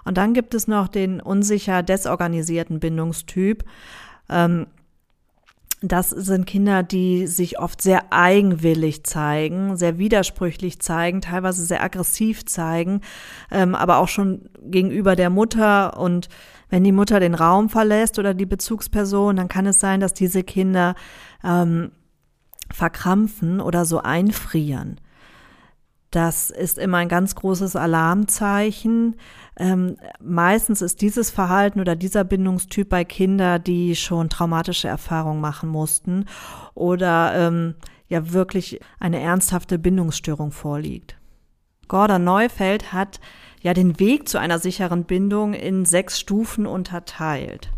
Und 0.06 0.18
dann 0.18 0.34
gibt 0.34 0.54
es 0.54 0.68
noch 0.68 0.88
den 0.88 1.22
unsicher 1.22 1.84
desorganisierten 1.84 2.80
Bindungstyp. 2.80 3.64
Ähm, 4.30 4.68
das 5.86 6.12
sind 6.12 6.46
Kinder, 6.46 6.82
die 6.82 7.28
sich 7.28 7.60
oft 7.60 7.82
sehr 7.82 8.14
eigenwillig 8.14 9.04
zeigen, 9.04 9.76
sehr 9.76 9.98
widersprüchlich 9.98 10.80
zeigen, 10.80 11.20
teilweise 11.20 11.66
sehr 11.66 11.84
aggressiv 11.84 12.46
zeigen, 12.46 13.02
ähm, 13.52 13.76
aber 13.76 13.98
auch 13.98 14.08
schon 14.08 14.50
gegenüber 14.62 15.18
der 15.18 15.30
Mutter. 15.30 16.00
Und 16.00 16.30
wenn 16.70 16.86
die 16.86 16.94
Mutter 16.94 17.20
den 17.20 17.36
Raum 17.36 17.68
verlässt 17.68 18.18
oder 18.18 18.34
die 18.34 18.46
Bezugsperson, 18.46 19.36
dann 19.36 19.50
kann 19.50 19.66
es 19.66 19.82
sein, 19.82 20.00
dass 20.00 20.14
diese 20.14 20.44
Kinder 20.44 20.96
ähm, 21.44 21.92
verkrampfen 22.72 23.60
oder 23.60 23.84
so 23.84 24.00
einfrieren. 24.00 25.02
Das 26.14 26.52
ist 26.52 26.78
immer 26.78 27.00
ein 27.00 27.10
ganz 27.10 27.34
großes 27.34 27.76
Alarmzeichen. 27.76 29.16
Ähm, 29.58 29.98
meistens 30.22 30.84
ist 30.84 31.02
dieses 31.02 31.32
Verhalten 31.32 31.80
oder 31.80 31.96
dieser 31.96 32.24
Bindungstyp 32.24 32.88
bei 32.88 33.04
Kindern, 33.04 33.64
die 33.64 33.96
schon 33.96 34.30
traumatische 34.30 34.88
Erfahrungen 34.88 35.42
machen 35.42 35.70
mussten 35.70 36.26
oder 36.76 37.34
ähm, 37.34 37.74
ja 38.10 38.32
wirklich 38.32 38.80
eine 39.00 39.22
ernsthafte 39.22 39.80
Bindungsstörung 39.80 40.52
vorliegt. 40.52 41.18
Gordon 41.88 42.24
Neufeld 42.24 42.94
hat 42.94 43.20
ja 43.64 43.74
den 43.74 44.00
Weg 44.00 44.30
zu 44.30 44.38
einer 44.38 44.60
sicheren 44.60 45.06
Bindung 45.06 45.56
in 45.56 45.84
sechs 45.84 46.20
Stufen 46.20 46.68
unterteilt. 46.68 47.72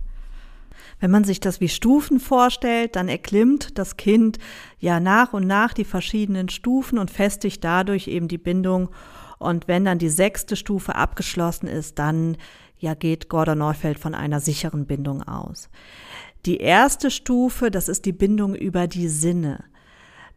Wenn 1.06 1.12
man 1.12 1.24
sich 1.24 1.40
das 1.40 1.62
wie 1.62 1.70
Stufen 1.70 2.20
vorstellt, 2.20 2.96
dann 2.96 3.10
erklimmt 3.10 3.78
das 3.78 3.96
Kind 3.96 4.40
ja 4.80 5.00
nach 5.00 5.34
und 5.34 5.46
nach 5.46 5.72
die 5.72 5.84
verschiedenen 5.84 6.50
Stufen 6.50 6.98
und 6.98 7.12
festigt 7.12 7.64
dadurch 7.64 8.08
eben 8.08 8.28
die 8.28 8.40
Bindung. 8.40 8.90
Und 9.38 9.68
wenn 9.68 9.86
dann 9.86 10.00
die 10.00 10.10
sechste 10.10 10.56
Stufe 10.56 10.96
abgeschlossen 10.96 11.68
ist, 11.68 12.00
dann 12.00 12.38
ja 12.80 12.96
geht 12.96 13.30
Gordon 13.30 13.60
Neufeld 13.60 14.00
von 14.00 14.16
einer 14.16 14.40
sicheren 14.40 14.88
Bindung 14.88 15.22
aus. 15.22 15.70
Die 16.48 16.58
erste 16.58 17.12
Stufe, 17.12 17.70
das 17.70 17.88
ist 17.88 18.06
die 18.06 18.12
Bindung 18.12 18.56
über 18.56 18.88
die 18.88 19.08
Sinne. 19.08 19.64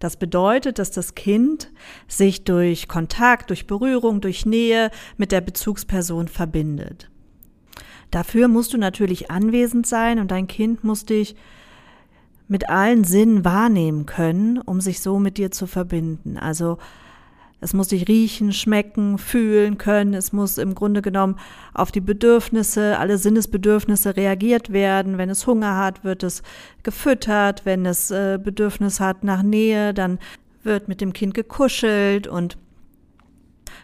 Das 0.01 0.19
bedeutet, 0.19 0.79
dass 0.79 0.91
das 0.91 1.15
Kind 1.15 1.73
sich 2.09 2.45
durch 2.45 2.89
Kontakt, 2.89 3.49
durch 3.49 3.67
Berührung, 3.67 4.21
durch 4.21 4.45
Nähe 4.45 4.91
mit 5.17 5.33
der 5.33 5.41
Bezugsperson 5.41 6.29
verbindet. 6.29 7.09
Dafür 8.11 8.49
musst 8.49 8.73
du 8.73 8.79
natürlich 8.79 9.31
anwesend 9.31 9.87
sein 9.87 10.19
und 10.19 10.31
dein 10.31 10.47
Kind 10.47 10.85
muss 10.85 11.05
dich 11.05 11.37
mit 12.49 12.71
allen 12.71 13.05
Sinnen 13.05 13.45
wahrnehmen 13.45 14.07
können, 14.07 14.59
um 14.59 14.81
sich 14.81 15.01
so 15.01 15.19
mit 15.19 15.37
dir 15.37 15.51
zu 15.51 15.67
verbinden. 15.67 16.39
Also 16.39 16.79
Es 17.61 17.75
muss 17.75 17.89
sich 17.89 18.07
riechen, 18.07 18.53
schmecken, 18.53 19.19
fühlen 19.19 19.79
können. 19.79 20.15
Es 20.15 20.33
muss 20.33 20.59
im 20.59 20.75
Grunde 20.75 21.03
genommen 21.03 21.37
auf 21.75 21.91
die 21.91 22.01
Bedürfnisse, 22.01 22.99
alle 22.99 23.19
Sinnesbedürfnisse 23.19 24.17
reagiert 24.17 24.73
werden. 24.73 25.19
Wenn 25.19 25.29
es 25.31 25.47
Hunger 25.47 25.77
hat, 25.77 26.05
wird 26.05 26.23
es 26.23 26.43
gefüttert. 26.85 27.65
Wenn 27.65 27.85
es 27.85 28.11
äh, 28.13 28.39
Bedürfnis 28.43 29.01
hat 29.01 29.25
nach 29.25 29.43
Nähe, 29.43 29.93
dann 29.93 30.19
wird 30.63 30.87
mit 30.87 31.01
dem 31.01 31.13
Kind 31.13 31.35
gekuschelt 31.35 32.29
und 32.29 32.59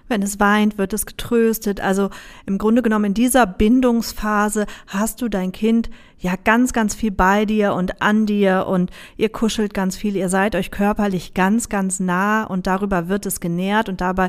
wenn 0.08 0.22
es 0.22 0.38
weint, 0.38 0.78
wird 0.78 0.92
es 0.92 1.06
getröstet. 1.06 1.80
Also 1.80 2.10
im 2.46 2.58
Grunde 2.58 2.82
genommen 2.82 3.06
in 3.06 3.14
dieser 3.14 3.46
Bindungsphase 3.46 4.66
hast 4.86 5.22
du 5.22 5.28
dein 5.28 5.52
Kind 5.52 5.90
ja 6.18 6.34
ganz, 6.42 6.72
ganz 6.72 6.94
viel 6.94 7.10
bei 7.10 7.44
dir 7.44 7.74
und 7.74 8.02
an 8.02 8.26
dir 8.26 8.66
und 8.68 8.90
ihr 9.16 9.30
kuschelt 9.30 9.74
ganz 9.74 9.96
viel. 9.96 10.16
Ihr 10.16 10.28
seid 10.28 10.54
euch 10.54 10.70
körperlich 10.70 11.34
ganz, 11.34 11.68
ganz 11.68 12.00
nah 12.00 12.44
und 12.44 12.66
darüber 12.66 13.08
wird 13.08 13.26
es 13.26 13.40
genährt 13.40 13.88
und 13.88 14.00
dabei 14.00 14.28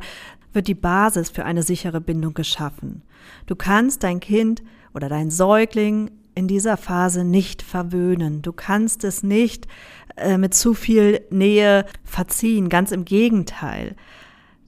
wird 0.54 0.68
die 0.68 0.76
Basis 0.76 1.30
für 1.30 1.46
eine 1.46 1.64
sichere 1.64 2.02
Bindung 2.02 2.34
geschaffen. 2.34 3.02
Du 3.46 3.56
kannst 3.56 4.04
dein 4.04 4.20
Kind 4.20 4.64
oder 4.94 5.10
dein 5.10 5.30
Säugling 5.30 6.12
in 6.36 6.48
dieser 6.48 6.78
Phase 6.78 7.24
nicht 7.24 7.62
verwöhnen. 7.62 8.42
Du 8.42 8.54
kannst 8.54 9.04
es 9.04 9.24
nicht 9.24 9.68
äh, 10.16 10.38
mit 10.38 10.54
zu 10.54 10.74
viel 10.74 11.22
Nähe 11.30 11.86
verziehen. 12.04 12.70
Ganz 12.70 12.92
im 12.92 13.06
Gegenteil. 13.06 13.96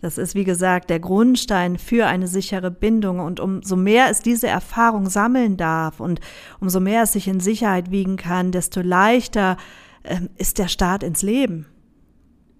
Das 0.02 0.18
ist, 0.18 0.36
wie 0.36 0.44
gesagt, 0.44 0.90
der 0.90 1.00
Grundstein 1.00 1.78
für 1.78 2.06
eine 2.06 2.28
sichere 2.28 2.70
Bindung. 2.70 3.20
Und 3.20 3.40
umso 3.40 3.76
mehr 3.76 4.10
es 4.10 4.22
diese 4.22 4.48
Erfahrung 4.48 5.10
sammeln 5.10 5.58
darf 5.58 6.00
und 6.00 6.20
umso 6.60 6.80
mehr 6.80 7.04
es 7.04 7.14
sich 7.14 7.28
in 7.28 7.40
Sicherheit 7.40 7.90
wiegen 7.90 8.16
kann, 8.16 8.52
desto 8.52 8.82
leichter 8.82 9.58
äh, 10.04 10.22
ist 10.38 10.60
der 10.60 10.68
Start 10.68 11.04
ins 11.04 11.24
Leben. 11.24 11.66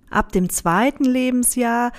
Ab 0.10 0.32
dem 0.32 0.50
zweiten 0.50 1.04
Lebensjahr 1.04 1.92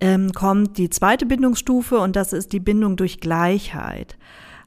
ähm, 0.00 0.32
kommt 0.32 0.78
die 0.78 0.90
zweite 0.90 1.26
Bindungsstufe 1.26 1.98
und 1.98 2.16
das 2.16 2.32
ist 2.32 2.52
die 2.52 2.60
Bindung 2.60 2.96
durch 2.96 3.20
Gleichheit. 3.20 4.16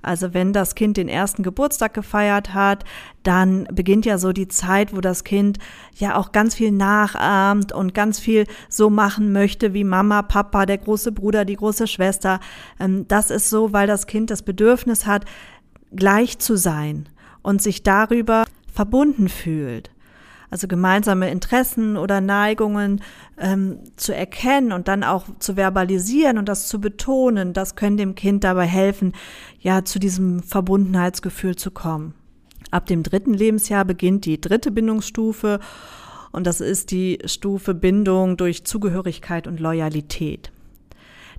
Also 0.06 0.34
wenn 0.34 0.54
das 0.54 0.76
Kind 0.76 0.98
den 0.98 1.08
ersten 1.08 1.44
Geburtstag 1.44 1.94
gefeiert 1.94 2.54
hat, 2.54 2.84
dann 3.24 3.68
beginnt 3.72 4.06
ja 4.06 4.18
so 4.18 4.32
die 4.32 4.48
Zeit, 4.48 4.96
wo 4.96 5.02
das 5.02 5.24
Kind 5.24 5.58
ja 5.96 6.16
auch 6.16 6.32
ganz 6.32 6.56
viel 6.56 6.72
nachahmt 6.72 7.72
und 7.72 7.94
ganz 7.94 8.20
viel 8.20 8.46
so 8.70 8.90
machen 8.90 9.32
möchte 9.32 9.74
wie 9.74 9.84
Mama, 9.84 10.22
Papa, 10.22 10.66
der 10.66 10.78
große 10.78 11.12
Bruder, 11.12 11.46
die 11.46 11.56
große 11.56 11.88
Schwester. 11.88 12.40
Ähm, 12.80 13.08
das 13.08 13.32
ist 13.32 13.50
so, 13.50 13.74
weil 13.74 13.88
das 13.88 14.08
Kind 14.08 14.30
das 14.30 14.44
Bedürfnis 14.44 15.06
hat, 15.06 15.26
gleich 15.96 16.40
zu 16.40 16.56
sein 16.56 17.10
und 17.42 17.62
sich 17.62 17.84
darüber 17.84 18.46
verbunden 18.72 19.30
fühlt 19.30 19.95
also 20.50 20.68
gemeinsame 20.68 21.30
Interessen 21.32 21.98
oder 21.98 22.22
Neigungen 22.22 23.02
ähm, 23.38 23.80
zu 23.96 24.16
erkennen 24.16 24.72
und 24.72 24.88
dann 24.88 25.04
auch 25.04 25.25
zu 25.40 25.56
verbalisieren 25.56 26.38
und 26.38 26.48
das 26.48 26.68
zu 26.68 26.80
betonen, 26.80 27.54
das 27.54 27.75
können 27.75 27.98
dem 27.98 28.16
Kind 28.16 28.44
dabei 28.44 28.66
helfen, 28.66 29.14
ja, 29.60 29.84
zu 29.84 30.00
diesem 30.00 30.44
Verbundenheitsgefühl 30.44 31.56
zu 31.56 31.72
kommen. 31.72 32.14
Ab 32.72 32.88
dem 32.88 33.04
dritten 33.04 33.34
Lebensjahr 33.34 33.86
beginnt 33.86 34.25
die 34.25 34.40
dritte 34.40 34.72
Bindungsstufe 34.72 35.60
und 36.32 36.46
das 36.46 36.62
ist 36.62 36.92
die 36.92 37.20
Stufe 37.25 37.74
Bindung 37.74 38.38
durch 38.38 38.66
Zugehörigkeit 38.66 39.48
und 39.48 39.60
Loyalität. 39.60 40.52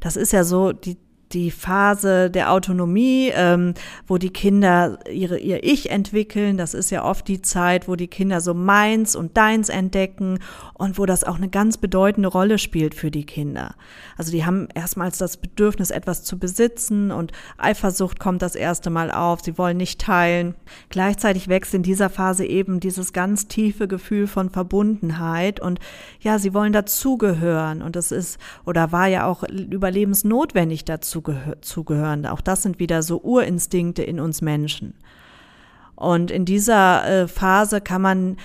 Das 0.01 0.17
ist 0.17 0.33
ja 0.33 0.45
so 0.45 0.73
die 0.73 0.97
die 1.33 1.51
Phase 1.51 2.31
der 2.31 2.53
Autonomie, 2.53 3.33
ähm, 3.35 3.75
wo 4.07 4.17
die 4.17 4.31
Kinder 4.31 4.99
ihre, 5.11 5.39
ihr 5.39 5.65
Ich 5.65 5.91
entwickeln. 5.91 6.57
Das 6.57 6.73
ist 6.73 6.91
ja 6.91 7.05
oft 7.05 7.27
die 7.27 7.43
Zeit, 7.43 7.89
wo 7.89 7.97
die 7.97 8.07
Kinder 8.07 8.41
so 8.41 8.55
meins 8.55 9.17
und 9.17 9.37
deins 9.37 9.69
entdecken 9.69 10.39
und 10.75 10.99
wo 10.99 11.07
das 11.07 11.25
auch 11.25 11.37
eine 11.37 11.49
ganz 11.49 11.79
bedeutende 11.79 12.29
Rolle 12.29 12.59
spielt 12.59 12.95
für 12.95 13.11
die 13.11 13.27
Kinder. 13.27 13.75
Also 14.17 14.31
die 14.31 14.45
haben 14.45 14.69
erstmals 14.75 15.19
das 15.19 15.37
Bedürfnis, 15.37 15.91
etwas 15.91 16.23
zu 16.23 16.39
besitzen 16.39 17.11
und 17.11 17.33
Eifersucht 17.59 18.21
kommt 18.21 18.43
das 18.43 18.55
erste 18.55 18.91
Mal 18.91 19.11
auf. 19.11 19.41
Sie 19.43 19.59
wollen 19.59 19.77
nicht 19.77 20.01
teilen. 20.01 20.55
Gleichzeitig 20.91 21.49
wächst 21.49 21.75
in 21.75 21.83
dieser 21.83 22.09
Phase 22.09 22.47
eben 22.47 22.79
dieses 22.79 23.13
ganz 23.13 23.49
tiefe 23.49 23.89
Gefühl 23.89 24.27
von 24.27 24.51
Verbundenheit 24.51 25.59
und 25.59 25.81
ja, 26.21 26.39
sie 26.39 26.55
wollen 26.55 26.73
dazugehören 26.73 27.83
und 27.83 27.97
das 27.97 28.13
ist 28.13 28.39
oder 28.65 28.93
war 28.93 29.09
ja 29.09 29.27
auch 29.27 29.43
überlebensnotwendig 29.43 30.85
dazu 30.85 31.16
zugehören. 31.61 32.27
Auch 32.27 32.41
das 32.41 32.63
sind 32.63 32.79
wieder 32.79 33.03
so 33.03 33.21
Urinstinkte 33.23 34.03
in 34.03 34.21
uns 34.21 34.43
Menschen. 34.43 34.95
Und 35.95 36.31
in 36.31 36.45
dieser 36.45 37.23
äh, 37.23 37.29
Phase 37.29 37.81
kann 37.81 38.03
man 38.03 38.37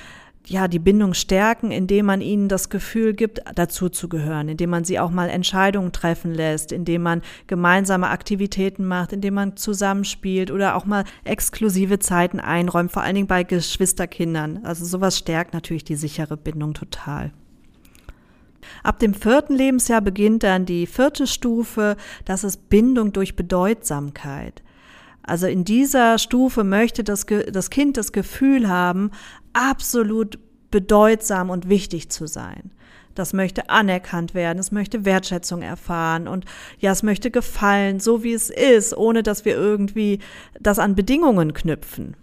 ja 0.47 0.67
die 0.67 0.79
Bindung 0.79 1.13
stärken, 1.13 1.71
indem 1.71 2.07
man 2.07 2.21
ihnen 2.21 2.47
das 2.47 2.69
Gefühl 2.69 3.13
gibt, 3.13 3.41
dazu 3.55 3.89
zu 3.89 4.09
gehören, 4.09 4.49
indem 4.49 4.69
man 4.69 4.83
sie 4.83 4.99
auch 4.99 5.11
mal 5.11 5.29
Entscheidungen 5.29 5.91
treffen 5.91 6.33
lässt, 6.33 6.71
indem 6.71 7.03
man 7.03 7.21
gemeinsame 7.47 8.09
Aktivitäten 8.09 8.85
macht, 8.85 9.13
indem 9.13 9.35
man 9.35 9.57
zusammenspielt 9.57 10.51
oder 10.51 10.75
auch 10.75 10.85
mal 10.85 11.03
exklusive 11.23 11.99
Zeiten 11.99 12.39
einräumt, 12.39 12.91
vor 12.91 13.03
allen 13.03 13.15
Dingen 13.15 13.27
bei 13.27 13.43
Geschwisterkindern. 13.43 14.61
Also 14.63 14.85
sowas 14.85 15.17
stärkt 15.17 15.53
natürlich 15.53 15.83
die 15.83 15.95
sichere 15.95 16.37
Bindung 16.37 16.73
total. 16.73 17.31
Ab 18.83 18.99
dem 18.99 19.13
vierten 19.13 19.53
Lebensjahr 19.53 20.01
beginnt 20.01 20.43
dann 20.43 20.65
die 20.65 20.87
vierte 20.87 21.27
Stufe, 21.27 21.97
das 22.25 22.43
ist 22.43 22.69
Bindung 22.69 23.13
durch 23.13 23.35
Bedeutsamkeit. 23.35 24.63
Also 25.23 25.47
in 25.47 25.63
dieser 25.63 26.17
Stufe 26.17 26.63
möchte 26.63 27.03
das, 27.03 27.25
das 27.25 27.69
Kind 27.69 27.97
das 27.97 28.11
Gefühl 28.11 28.67
haben, 28.67 29.11
absolut 29.53 30.39
bedeutsam 30.71 31.49
und 31.49 31.69
wichtig 31.69 32.09
zu 32.09 32.27
sein. 32.27 32.71
Das 33.13 33.33
möchte 33.33 33.69
anerkannt 33.69 34.33
werden, 34.33 34.57
es 34.57 34.71
möchte 34.71 35.03
Wertschätzung 35.03 35.61
erfahren 35.61 36.27
und 36.27 36.45
ja, 36.79 36.91
es 36.91 37.03
möchte 37.03 37.29
gefallen, 37.29 37.99
so 37.99 38.23
wie 38.23 38.33
es 38.33 38.49
ist, 38.49 38.95
ohne 38.95 39.21
dass 39.21 39.43
wir 39.43 39.55
irgendwie 39.55 40.19
das 40.59 40.79
an 40.79 40.95
Bedingungen 40.95 41.53
knüpfen. 41.53 42.15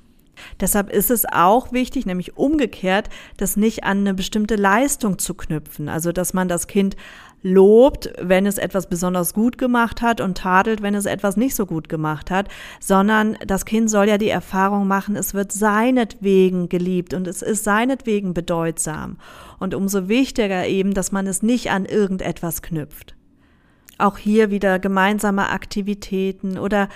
Deshalb 0.61 0.91
ist 0.91 1.11
es 1.11 1.25
auch 1.27 1.73
wichtig, 1.73 2.07
nämlich 2.07 2.37
umgekehrt, 2.37 3.09
das 3.37 3.57
nicht 3.57 3.85
an 3.85 3.99
eine 3.99 4.15
bestimmte 4.15 4.57
Leistung 4.57 5.19
zu 5.19 5.35
knüpfen. 5.35 5.89
Also, 5.89 6.13
dass 6.13 6.35
man 6.35 6.49
das 6.49 6.67
Kind 6.67 6.97
lobt, 7.43 8.13
wenn 8.21 8.47
es 8.47 8.59
etwas 8.59 8.89
besonders 8.89 9.33
gut 9.33 9.59
gemacht 9.59 10.03
hat 10.03 10.21
und 10.21 10.39
tadelt, 10.39 10.83
wenn 10.83 10.95
es 10.95 11.07
etwas 11.07 11.37
nicht 11.37 11.55
so 11.55 11.67
gut 11.67 11.89
gemacht 11.89 12.31
hat, 12.31 12.49
sondern 12.81 13.37
das 13.47 13.65
Kind 13.65 13.91
soll 13.91 14.09
ja 14.09 14.19
die 14.19 14.29
Erfahrung 14.29 14.89
machen, 14.89 15.17
es 15.17 15.35
wird 15.35 15.53
seinetwegen 15.53 16.69
geliebt 16.69 17.15
und 17.15 17.27
es 17.29 17.43
ist 17.43 17.65
seinetwegen 17.65 18.35
bedeutsam. 18.35 19.19
Und 19.59 19.75
umso 19.75 20.09
wichtiger 20.09 20.67
eben, 20.67 20.95
dass 20.95 21.13
man 21.13 21.27
es 21.27 21.43
nicht 21.43 21.71
an 21.71 21.85
irgendetwas 21.85 22.63
knüpft. 22.63 23.15
Auch 23.99 24.19
hier 24.19 24.51
wieder 24.51 24.79
gemeinsame 24.79 25.49
Aktivitäten 25.51 26.59
oder 26.59 26.89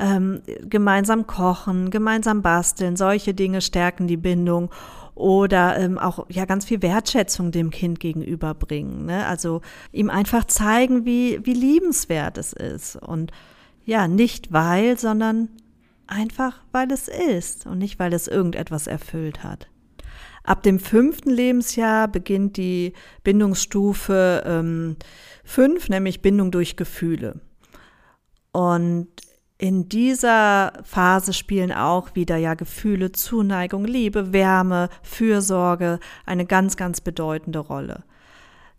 ähm, 0.00 0.40
gemeinsam 0.62 1.26
kochen, 1.26 1.90
gemeinsam 1.90 2.42
basteln, 2.42 2.96
solche 2.96 3.34
Dinge 3.34 3.60
stärken 3.60 4.08
die 4.08 4.16
Bindung 4.16 4.70
oder 5.14 5.78
ähm, 5.78 5.98
auch 5.98 6.26
ja 6.30 6.46
ganz 6.46 6.64
viel 6.64 6.80
Wertschätzung 6.80 7.52
dem 7.52 7.70
Kind 7.70 8.00
gegenüberbringen. 8.00 9.04
Ne? 9.04 9.26
Also 9.26 9.60
ihm 9.92 10.08
einfach 10.08 10.46
zeigen, 10.46 11.04
wie, 11.04 11.44
wie 11.44 11.52
liebenswert 11.52 12.38
es 12.38 12.54
ist. 12.54 12.96
Und 12.96 13.30
ja, 13.84 14.08
nicht 14.08 14.52
weil, 14.52 14.98
sondern 14.98 15.50
einfach 16.06 16.62
weil 16.72 16.90
es 16.90 17.06
ist 17.06 17.66
und 17.66 17.78
nicht 17.78 17.98
weil 17.98 18.14
es 18.14 18.26
irgendetwas 18.26 18.86
erfüllt 18.86 19.44
hat. 19.44 19.68
Ab 20.42 20.62
dem 20.62 20.78
fünften 20.78 21.30
Lebensjahr 21.30 22.08
beginnt 22.08 22.56
die 22.56 22.94
Bindungsstufe 23.22 24.42
ähm, 24.46 24.96
fünf, 25.44 25.90
nämlich 25.90 26.22
Bindung 26.22 26.50
durch 26.50 26.76
Gefühle. 26.76 27.40
Und 28.52 29.08
in 29.60 29.90
dieser 29.90 30.72
Phase 30.84 31.34
spielen 31.34 31.70
auch 31.70 32.14
wieder 32.14 32.38
ja 32.38 32.54
Gefühle, 32.54 33.12
Zuneigung, 33.12 33.84
Liebe, 33.84 34.32
Wärme, 34.32 34.88
Fürsorge 35.02 36.00
eine 36.24 36.46
ganz, 36.46 36.78
ganz 36.78 37.02
bedeutende 37.02 37.58
Rolle. 37.58 38.02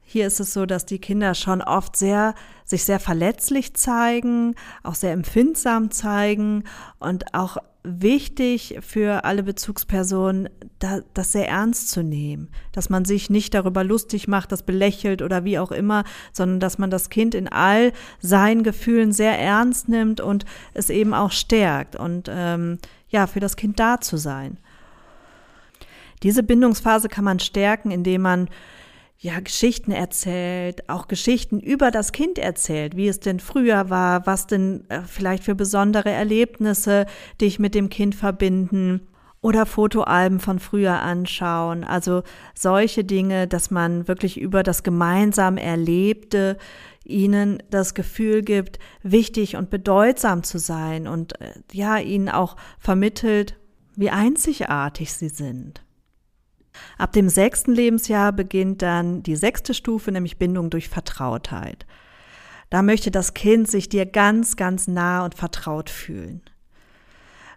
Hier 0.01 0.25
ist 0.25 0.39
es 0.39 0.53
so, 0.53 0.65
dass 0.65 0.87
die 0.87 0.97
Kinder 0.97 1.35
schon 1.35 1.61
oft 1.61 1.95
sehr, 1.95 2.33
sich 2.65 2.83
sehr 2.83 2.99
verletzlich 2.99 3.75
zeigen, 3.75 4.55
auch 4.81 4.95
sehr 4.95 5.11
empfindsam 5.11 5.91
zeigen 5.91 6.63
und 6.97 7.35
auch 7.35 7.57
wichtig 7.83 8.77
für 8.81 9.23
alle 9.23 9.43
Bezugspersonen, 9.43 10.49
da, 10.79 10.99
das 11.13 11.31
sehr 11.31 11.47
ernst 11.47 11.89
zu 11.89 12.03
nehmen, 12.03 12.49
dass 12.71 12.89
man 12.89 13.05
sich 13.05 13.29
nicht 13.29 13.53
darüber 13.53 13.83
lustig 13.83 14.27
macht, 14.27 14.51
das 14.51 14.63
belächelt 14.63 15.21
oder 15.21 15.43
wie 15.45 15.57
auch 15.57 15.71
immer, 15.71 16.03
sondern 16.31 16.59
dass 16.59 16.77
man 16.77 16.91
das 16.91 17.09
Kind 17.09 17.33
in 17.33 17.47
all 17.47 17.91
seinen 18.19 18.63
Gefühlen 18.63 19.11
sehr 19.11 19.37
ernst 19.37 19.89
nimmt 19.89 20.21
und 20.21 20.45
es 20.73 20.89
eben 20.89 21.13
auch 21.13 21.31
stärkt 21.31 21.95
und 21.95 22.29
ähm, 22.31 22.77
ja, 23.09 23.27
für 23.27 23.39
das 23.39 23.55
Kind 23.55 23.79
da 23.79 23.99
zu 23.99 24.17
sein. 24.17 24.57
Diese 26.23 26.43
Bindungsphase 26.43 27.09
kann 27.09 27.23
man 27.23 27.39
stärken, 27.39 27.89
indem 27.89 28.21
man 28.21 28.49
ja, 29.23 29.39
Geschichten 29.39 29.91
erzählt, 29.91 30.89
auch 30.89 31.07
Geschichten 31.07 31.59
über 31.59 31.91
das 31.91 32.11
Kind 32.11 32.39
erzählt, 32.39 32.97
wie 32.97 33.07
es 33.07 33.19
denn 33.19 33.39
früher 33.39 33.91
war, 33.91 34.25
was 34.25 34.47
denn 34.47 34.83
äh, 34.89 35.01
vielleicht 35.03 35.43
für 35.43 35.53
besondere 35.53 36.09
Erlebnisse 36.09 37.05
dich 37.39 37.59
mit 37.59 37.75
dem 37.75 37.89
Kind 37.89 38.15
verbinden. 38.15 39.07
oder 39.43 39.65
Fotoalben 39.65 40.39
von 40.39 40.59
früher 40.59 41.01
anschauen. 41.01 41.83
Also 41.83 42.21
solche 42.53 43.03
Dinge, 43.03 43.47
dass 43.47 43.71
man 43.71 44.07
wirklich 44.07 44.39
über 44.39 44.61
das 44.61 44.83
gemeinsam 44.83 45.57
Erlebte 45.57 46.57
ihnen 47.03 47.57
das 47.71 47.95
Gefühl 47.95 48.43
gibt, 48.43 48.77
wichtig 49.01 49.55
und 49.55 49.71
bedeutsam 49.71 50.43
zu 50.43 50.59
sein 50.59 51.07
und 51.07 51.41
äh, 51.41 51.53
ja, 51.71 51.97
ihnen 51.97 52.29
auch 52.29 52.55
vermittelt, 52.77 53.57
wie 53.95 54.11
einzigartig 54.11 55.13
sie 55.13 55.29
sind. 55.29 55.83
Ab 56.97 57.13
dem 57.13 57.29
sechsten 57.29 57.73
Lebensjahr 57.73 58.31
beginnt 58.31 58.81
dann 58.81 59.23
die 59.23 59.35
sechste 59.35 59.73
Stufe, 59.73 60.11
nämlich 60.11 60.37
Bindung 60.37 60.69
durch 60.69 60.89
Vertrautheit. 60.89 61.85
Da 62.69 62.81
möchte 62.81 63.11
das 63.11 63.33
Kind 63.33 63.69
sich 63.69 63.89
dir 63.89 64.05
ganz, 64.05 64.55
ganz 64.55 64.87
nah 64.87 65.25
und 65.25 65.35
vertraut 65.35 65.89
fühlen. 65.89 66.41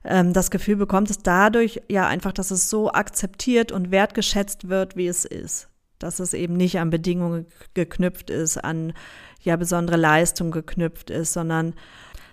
Ähm, 0.04 0.32
das 0.32 0.50
Gefühl 0.50 0.76
bekommt 0.76 1.10
es 1.10 1.18
dadurch 1.18 1.80
ja 1.88 2.06
einfach, 2.06 2.32
dass 2.32 2.50
es 2.50 2.68
so 2.68 2.90
akzeptiert 2.92 3.72
und 3.72 3.90
wertgeschätzt 3.90 4.68
wird, 4.68 4.96
wie 4.96 5.06
es 5.06 5.24
ist. 5.24 5.68
Dass 5.98 6.18
es 6.18 6.34
eben 6.34 6.54
nicht 6.56 6.78
an 6.78 6.90
Bedingungen 6.90 7.46
geknüpft 7.74 8.28
ist, 8.28 8.58
an 8.58 8.92
ja 9.40 9.56
besondere 9.56 9.96
Leistung 9.96 10.50
geknüpft 10.50 11.10
ist, 11.10 11.32
sondern 11.32 11.74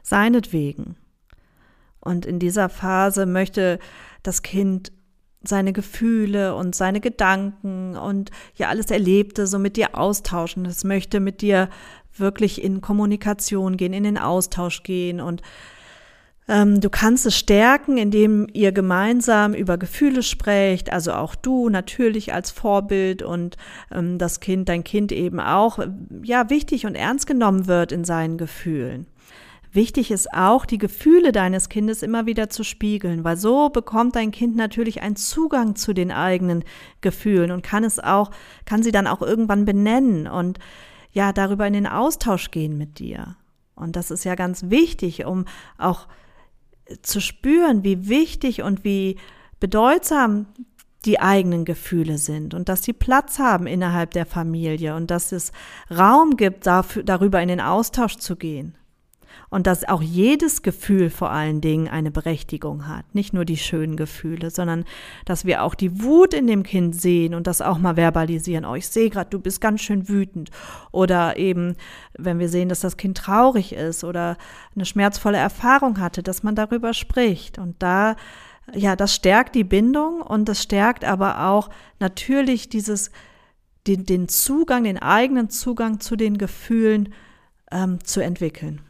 seinetwegen. 0.04 0.96
Und 2.00 2.26
in 2.26 2.40
dieser 2.40 2.68
Phase 2.68 3.26
möchte 3.26 3.80
das 4.24 4.42
Kind 4.42 4.92
seine 5.44 5.74
Gefühle 5.74 6.56
und 6.56 6.76
seine 6.76 7.00
Gedanken 7.00 7.96
und 7.96 8.32
ja 8.56 8.70
alles 8.70 8.92
Erlebte 8.92 9.48
so 9.48 9.60
mit 9.60 9.78
dir 9.78 9.98
austauschen. 9.98 10.66
Es 10.66 10.84
möchte 10.84 11.20
mit 11.20 11.42
dir 11.42 11.70
wirklich 12.16 12.64
in 12.64 12.82
Kommunikation 12.82 13.78
gehen, 13.78 13.94
in 13.94 14.04
den 14.04 14.18
Austausch 14.18 14.84
gehen 14.84 15.20
und 15.20 15.42
ähm, 16.48 16.82
du 16.82 16.90
kannst 16.90 17.26
es 17.26 17.38
stärken, 17.38 17.98
indem 17.98 18.48
ihr 18.52 18.72
gemeinsam 18.72 19.54
über 19.54 19.78
Gefühle 19.78 20.24
sprecht, 20.24 20.92
also 20.92 21.14
auch 21.14 21.36
du 21.36 21.70
natürlich 21.70 22.34
als 22.34 22.52
Vorbild 22.52 23.22
und 23.22 23.58
ähm, 23.92 24.18
das 24.18 24.40
Kind, 24.40 24.68
dein 24.68 24.84
Kind 24.84 25.12
eben 25.12 25.40
auch, 25.40 25.80
ja, 26.24 26.50
wichtig 26.50 26.86
und 26.86 26.96
ernst 26.96 27.28
genommen 27.28 27.68
wird 27.68 27.92
in 27.92 28.04
seinen 28.04 28.38
Gefühlen. 28.38 29.06
Wichtig 29.74 30.12
ist 30.12 30.34
auch, 30.34 30.66
die 30.66 30.78
Gefühle 30.78 31.32
deines 31.32 31.70
Kindes 31.70 32.04
immer 32.04 32.26
wieder 32.26 32.50
zu 32.50 32.64
spiegeln, 32.64 33.24
weil 33.24 33.38
so 33.38 33.70
bekommt 33.70 34.18
dein 34.18 34.32
Kind 34.32 34.58
natürlich 34.58 35.02
einen 35.02 35.16
Zugang 35.16 35.78
zu 35.78 35.94
den 35.94 36.12
eigenen 36.12 36.66
Gefühlen 37.00 37.52
und 37.52 37.64
kann 37.64 37.86
es 37.86 37.98
auch, 37.98 38.32
kann 38.66 38.84
sie 38.84 38.92
dann 38.92 39.08
auch 39.08 39.22
irgendwann 39.22 39.64
benennen 39.64 40.28
und 40.28 40.60
ja, 41.14 41.32
darüber 41.32 41.66
in 41.68 41.74
den 41.74 41.88
Austausch 41.88 42.52
gehen 42.52 42.78
mit 42.78 43.00
dir. 43.00 43.38
Und 43.74 43.96
das 43.96 44.12
ist 44.12 44.26
ja 44.26 44.36
ganz 44.36 44.70
wichtig, 44.70 45.26
um 45.26 45.46
auch 45.78 46.08
zu 47.02 47.22
spüren, 47.22 47.86
wie 47.86 48.10
wichtig 48.10 48.64
und 48.64 48.84
wie 48.84 49.18
bedeutsam 49.62 50.48
die 51.06 51.22
eigenen 51.22 51.64
Gefühle 51.64 52.18
sind 52.18 52.54
und 52.54 52.68
dass 52.68 52.84
sie 52.84 52.94
Platz 52.94 53.40
haben 53.40 53.68
innerhalb 53.68 54.12
der 54.12 54.26
Familie 54.26 54.96
und 54.96 55.10
dass 55.10 55.32
es 55.32 55.54
Raum 55.90 56.36
gibt, 56.36 56.68
dafür, 56.68 57.04
darüber 57.04 57.42
in 57.42 57.48
den 57.48 57.62
Austausch 57.62 58.18
zu 58.18 58.36
gehen 58.36 58.76
und 59.50 59.68
dass 59.68 59.88
auch 59.88 60.02
jedes 60.02 60.62
Gefühl 60.62 61.10
vor 61.10 61.32
allen 61.32 61.62
Dingen 61.62 61.88
eine 61.88 62.12
Berechtigung 62.12 62.88
hat. 62.88 63.04
Nicht 63.14 63.34
nur 63.34 63.46
die 63.46 63.58
schönen 63.58 63.98
Gefühle, 63.98 64.50
sondern 64.50 64.86
dass 65.26 65.46
wir 65.46 65.64
auch 65.64 65.76
die 65.76 66.02
Wut 66.02 66.34
in 66.34 66.48
dem 66.48 66.64
Kind 66.64 67.00
sehen 67.00 67.34
und 67.34 67.48
das 67.48 67.62
auch 67.62 67.78
mal 67.78 67.96
verbalisieren. 67.96 68.66
Oh, 68.66 68.76
ich 68.76 68.88
sehe 68.88 69.10
gerade, 69.10 69.30
du 69.30 69.40
bist 69.40 69.62
ganz 69.62 69.82
schön 69.82 70.08
wütend. 70.08 70.52
Oder 70.92 71.38
eben, 71.38 71.76
wenn 72.18 72.40
wir 72.40 72.50
sehen, 72.50 72.70
dass 72.70 72.80
das 72.80 72.98
Kind 72.98 73.18
traurig 73.18 73.74
ist 73.74 74.04
oder 74.04 74.38
eine 74.76 74.86
schmerzvolle 74.86 75.38
Erfahrung 75.38 76.00
hatte, 76.00 76.24
dass 76.24 76.44
man 76.44 76.56
darüber 76.56 76.94
spricht. 76.94 77.58
Und 77.58 77.76
da 77.84 78.16
ja, 78.74 78.96
das 78.96 79.16
stärkt 79.16 79.56
die 79.56 79.64
Bindung 79.64 80.22
und 80.22 80.48
das 80.48 80.62
stärkt 80.62 81.04
aber 81.04 81.48
auch 81.48 81.70
natürlich 82.00 82.70
dieses, 82.70 83.12
den, 83.88 84.06
den 84.06 84.28
Zugang, 84.28 84.84
den 84.84 85.00
eigenen 85.00 85.50
Zugang 85.50 86.00
zu 86.00 86.16
den 86.16 86.38
Gefühlen 86.38 87.14
ähm, 87.72 88.04
zu 88.04 88.22
entwickeln. 88.22 88.82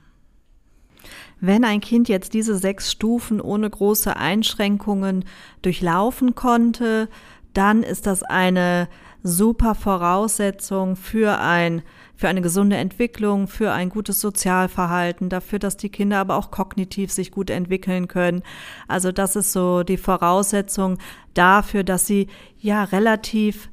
Wenn 1.41 1.65
ein 1.65 1.81
Kind 1.81 2.07
jetzt 2.07 2.35
diese 2.35 2.55
sechs 2.55 2.91
Stufen 2.91 3.41
ohne 3.41 3.69
große 3.69 4.15
Einschränkungen 4.15 5.25
durchlaufen 5.63 6.35
konnte, 6.35 7.09
dann 7.53 7.83
ist 7.83 8.05
das 8.05 8.23
eine 8.23 8.87
super 9.23 9.75
Voraussetzung 9.75 10.95
für 10.95 11.39
ein 11.39 11.81
für 12.15 12.29
eine 12.29 12.43
gesunde 12.43 12.75
Entwicklung, 12.75 13.47
für 13.47 13.71
ein 13.71 13.89
gutes 13.89 14.21
Sozialverhalten, 14.21 15.29
dafür, 15.29 15.57
dass 15.57 15.75
die 15.75 15.89
Kinder 15.89 16.19
aber 16.19 16.35
auch 16.35 16.51
kognitiv 16.51 17.11
sich 17.11 17.31
gut 17.31 17.49
entwickeln 17.49 18.07
können. 18.07 18.43
Also 18.87 19.11
das 19.11 19.35
ist 19.35 19.51
so 19.51 19.81
die 19.81 19.97
Voraussetzung 19.97 20.99
dafür, 21.33 21.83
dass 21.83 22.05
sie 22.05 22.27
ja 22.59 22.83
relativ 22.83 23.71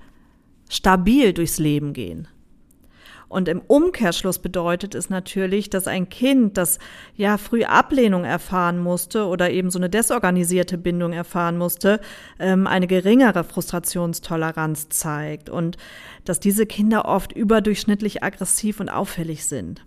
stabil 0.70 1.34
durchs 1.34 1.58
Leben 1.58 1.92
gehen. 1.92 2.26
Und 3.28 3.48
im 3.48 3.60
Umkehrschluss 3.60 4.38
bedeutet 4.38 4.94
es 4.94 5.10
natürlich, 5.10 5.68
dass 5.68 5.86
ein 5.86 6.08
Kind, 6.08 6.56
das 6.56 6.78
ja 7.14 7.36
früh 7.36 7.64
Ablehnung 7.64 8.24
erfahren 8.24 8.78
musste 8.78 9.26
oder 9.26 9.50
eben 9.50 9.70
so 9.70 9.78
eine 9.78 9.90
desorganisierte 9.90 10.78
Bindung 10.78 11.12
erfahren 11.12 11.58
musste, 11.58 12.00
ähm, 12.38 12.66
eine 12.66 12.86
geringere 12.86 13.44
Frustrationstoleranz 13.44 14.88
zeigt 14.88 15.50
und 15.50 15.76
dass 16.24 16.40
diese 16.40 16.64
Kinder 16.64 17.04
oft 17.04 17.32
überdurchschnittlich 17.32 18.22
aggressiv 18.22 18.80
und 18.80 18.88
auffällig 18.88 19.44
sind. 19.44 19.84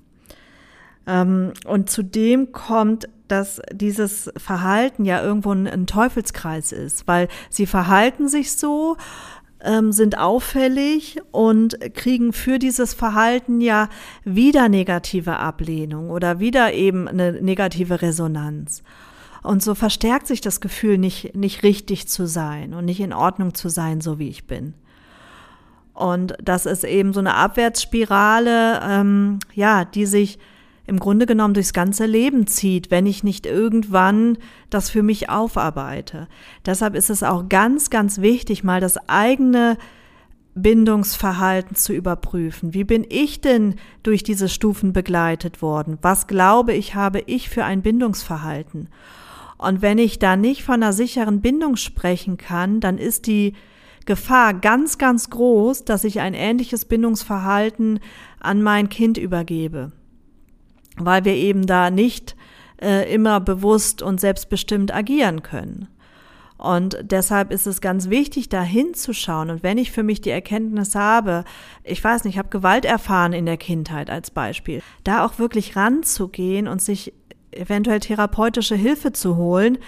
Ähm, 1.07 1.53
und 1.65 1.89
zudem 1.89 2.51
kommt, 2.51 3.09
dass 3.27 3.61
dieses 3.71 4.31
Verhalten 4.37 5.05
ja 5.05 5.23
irgendwo 5.23 5.51
ein 5.51 5.87
Teufelskreis 5.87 6.73
ist, 6.73 7.07
weil 7.07 7.27
sie 7.49 7.65
verhalten 7.65 8.27
sich 8.27 8.57
so, 8.57 8.97
ähm, 9.63 9.91
sind 9.91 10.17
auffällig 10.17 11.17
und 11.31 11.79
kriegen 11.93 12.33
für 12.33 12.59
dieses 12.59 12.93
Verhalten 12.93 13.61
ja 13.61 13.89
wieder 14.23 14.69
negative 14.69 15.37
Ablehnung 15.37 16.09
oder 16.09 16.39
wieder 16.39 16.73
eben 16.73 17.07
eine 17.07 17.33
negative 17.33 18.01
Resonanz. 18.01 18.83
Und 19.43 19.63
so 19.63 19.73
verstärkt 19.73 20.27
sich 20.27 20.41
das 20.41 20.61
Gefühl, 20.61 20.97
nicht, 20.97 21.35
nicht 21.35 21.63
richtig 21.63 22.07
zu 22.07 22.27
sein 22.27 22.73
und 22.73 22.85
nicht 22.85 22.99
in 22.99 23.13
Ordnung 23.13 23.53
zu 23.53 23.69
sein, 23.69 24.01
so 24.01 24.19
wie 24.19 24.29
ich 24.29 24.45
bin. 24.45 24.73
Und 25.93 26.35
das 26.41 26.65
ist 26.65 26.83
eben 26.83 27.13
so 27.13 27.19
eine 27.19 27.35
Abwärtsspirale, 27.35 28.81
ähm, 28.83 29.39
ja, 29.53 29.83
die 29.85 30.05
sich 30.05 30.39
im 30.91 30.99
Grunde 30.99 31.25
genommen 31.25 31.53
durchs 31.53 31.71
ganze 31.71 32.05
Leben 32.05 32.47
zieht, 32.47 32.91
wenn 32.91 33.05
ich 33.05 33.23
nicht 33.23 33.45
irgendwann 33.45 34.37
das 34.69 34.89
für 34.89 35.03
mich 35.03 35.29
aufarbeite. 35.29 36.27
Deshalb 36.65 36.95
ist 36.95 37.09
es 37.09 37.23
auch 37.23 37.47
ganz, 37.47 37.89
ganz 37.89 38.19
wichtig, 38.19 38.65
mal 38.65 38.81
das 38.81 38.97
eigene 39.07 39.77
Bindungsverhalten 40.53 41.77
zu 41.77 41.93
überprüfen. 41.93 42.73
Wie 42.73 42.83
bin 42.83 43.05
ich 43.07 43.39
denn 43.39 43.75
durch 44.03 44.21
diese 44.21 44.49
Stufen 44.49 44.91
begleitet 44.91 45.61
worden? 45.61 45.97
Was 46.01 46.27
glaube 46.27 46.73
ich, 46.73 46.93
habe 46.93 47.21
ich 47.25 47.49
für 47.49 47.63
ein 47.63 47.81
Bindungsverhalten? 47.81 48.89
Und 49.57 49.81
wenn 49.81 49.97
ich 49.97 50.19
da 50.19 50.35
nicht 50.35 50.61
von 50.61 50.83
einer 50.83 50.91
sicheren 50.91 51.39
Bindung 51.39 51.77
sprechen 51.77 52.35
kann, 52.35 52.81
dann 52.81 52.97
ist 52.97 53.27
die 53.27 53.53
Gefahr 54.05 54.53
ganz, 54.55 54.97
ganz 54.97 55.29
groß, 55.29 55.85
dass 55.85 56.03
ich 56.03 56.19
ein 56.19 56.33
ähnliches 56.33 56.83
Bindungsverhalten 56.83 58.01
an 58.41 58.61
mein 58.61 58.89
Kind 58.89 59.17
übergebe 59.17 59.93
weil 60.97 61.25
wir 61.25 61.33
eben 61.33 61.65
da 61.65 61.89
nicht 61.89 62.35
äh, 62.81 63.13
immer 63.13 63.39
bewusst 63.39 64.01
und 64.01 64.19
selbstbestimmt 64.19 64.93
agieren 64.93 65.43
können. 65.43 65.87
Und 66.57 66.99
deshalb 67.01 67.51
ist 67.51 67.65
es 67.65 67.81
ganz 67.81 68.09
wichtig, 68.09 68.47
da 68.47 68.61
hinzuschauen. 68.61 69.49
Und 69.49 69.63
wenn 69.63 69.79
ich 69.79 69.91
für 69.91 70.03
mich 70.03 70.21
die 70.21 70.29
Erkenntnis 70.29 70.93
habe, 70.93 71.43
ich 71.83 72.03
weiß 72.03 72.23
nicht, 72.23 72.35
ich 72.35 72.37
habe 72.37 72.49
Gewalt 72.49 72.85
erfahren 72.85 73.33
in 73.33 73.47
der 73.47 73.57
Kindheit 73.57 74.11
als 74.11 74.29
Beispiel, 74.29 74.83
da 75.03 75.25
auch 75.25 75.39
wirklich 75.39 75.75
ranzugehen 75.75 76.67
und 76.67 76.79
sich 76.79 77.13
eventuell 77.51 77.99
therapeutische 77.99 78.75
Hilfe 78.75 79.11
zu 79.11 79.37
holen, 79.37 79.79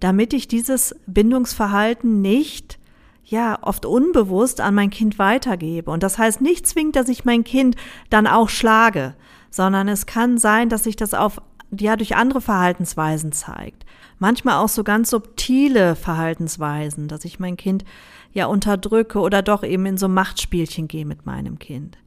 damit 0.00 0.32
ich 0.32 0.48
dieses 0.48 0.96
Bindungsverhalten 1.06 2.22
nicht 2.22 2.78
ja, 3.22 3.58
oft 3.60 3.84
unbewusst 3.84 4.62
an 4.62 4.74
mein 4.74 4.88
Kind 4.88 5.18
weitergebe. 5.18 5.90
Und 5.90 6.02
das 6.02 6.16
heißt 6.16 6.40
nicht 6.40 6.66
zwingend, 6.66 6.96
dass 6.96 7.10
ich 7.10 7.26
mein 7.26 7.44
Kind 7.44 7.76
dann 8.08 8.26
auch 8.26 8.48
schlage, 8.48 9.14
sondern 9.50 9.88
es 9.88 10.06
kann 10.06 10.38
sein, 10.38 10.68
dass 10.68 10.84
sich 10.84 10.96
das 10.96 11.14
auf 11.14 11.40
ja 11.70 11.96
durch 11.96 12.16
andere 12.16 12.40
Verhaltensweisen 12.40 13.32
zeigt. 13.32 13.84
Manchmal 14.18 14.56
auch 14.56 14.68
so 14.68 14.84
ganz 14.84 15.10
subtile 15.10 15.94
Verhaltensweisen, 15.96 17.08
dass 17.08 17.24
ich 17.24 17.38
mein 17.38 17.56
Kind 17.56 17.84
ja 18.32 18.46
unterdrücke 18.46 19.20
oder 19.20 19.42
doch 19.42 19.62
eben 19.62 19.86
in 19.86 19.98
so 19.98 20.08
Machtspielchen 20.08 20.88
gehe 20.88 21.04
mit 21.04 21.26
meinem 21.26 21.58
Kind. 21.58 21.98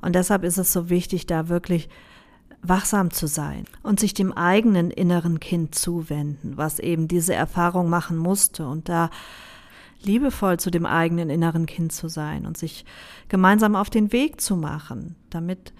Und 0.00 0.14
deshalb 0.14 0.44
ist 0.44 0.58
es 0.58 0.72
so 0.72 0.88
wichtig, 0.88 1.26
da 1.26 1.48
wirklich 1.48 1.88
wachsam 2.62 3.10
zu 3.10 3.26
sein 3.26 3.64
und 3.82 4.00
sich 4.00 4.14
dem 4.14 4.32
eigenen 4.32 4.90
inneren 4.90 5.40
Kind 5.40 5.74
zuwenden, 5.74 6.56
was 6.56 6.78
eben 6.78 7.08
diese 7.08 7.34
Erfahrung 7.34 7.88
machen 7.88 8.16
musste 8.16 8.66
und 8.66 8.88
da 8.88 9.10
liebevoll 10.02 10.58
zu 10.58 10.70
dem 10.70 10.86
eigenen 10.86 11.30
inneren 11.30 11.66
Kind 11.66 11.92
zu 11.92 12.08
sein 12.08 12.46
und 12.46 12.56
sich 12.56 12.84
gemeinsam 13.28 13.76
auf 13.76 13.90
den 13.90 14.12
Weg 14.12 14.40
zu 14.40 14.56
machen, 14.56 15.16
damit 15.30 15.72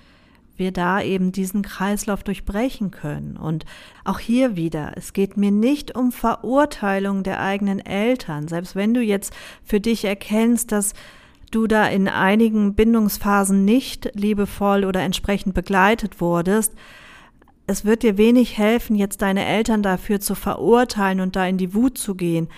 wir 0.61 0.71
da 0.71 1.03
eben 1.03 1.33
diesen 1.33 1.63
Kreislauf 1.63 2.23
durchbrechen 2.23 2.93
können. 2.93 3.37
Und 3.37 3.65
auch 4.05 4.21
hier 4.21 4.55
wieder, 4.55 4.93
es 4.95 5.13
geht 5.13 5.37
mir 5.37 5.51
nicht 5.51 5.97
um 5.97 6.13
Verurteilung 6.13 7.25
der 7.25 7.41
eigenen 7.41 7.81
Eltern, 7.81 8.47
selbst 8.47 8.77
wenn 8.77 8.95
du 8.95 9.01
jetzt 9.01 9.35
für 9.65 9.81
dich 9.81 10.05
erkennst, 10.05 10.71
dass 10.71 10.95
du 11.51 11.67
da 11.67 11.89
in 11.89 12.07
einigen 12.07 12.75
Bindungsphasen 12.75 13.65
nicht 13.65 14.13
liebevoll 14.15 14.85
oder 14.85 15.01
entsprechend 15.01 15.55
begleitet 15.55 16.21
wurdest, 16.21 16.75
es 17.67 17.85
wird 17.85 18.03
dir 18.03 18.19
wenig 18.19 18.59
helfen, 18.59 18.97
jetzt 18.97 19.23
deine 19.23 19.47
Eltern 19.47 19.83
dafür 19.83 20.21
zu 20.21 20.35
verurteilen 20.35 21.21
und 21.21 21.37
da 21.37 21.47
in 21.47 21.57
die 21.57 21.73
Wut 21.73 21.99
zu 21.99 22.15
gehen, 22.17 22.49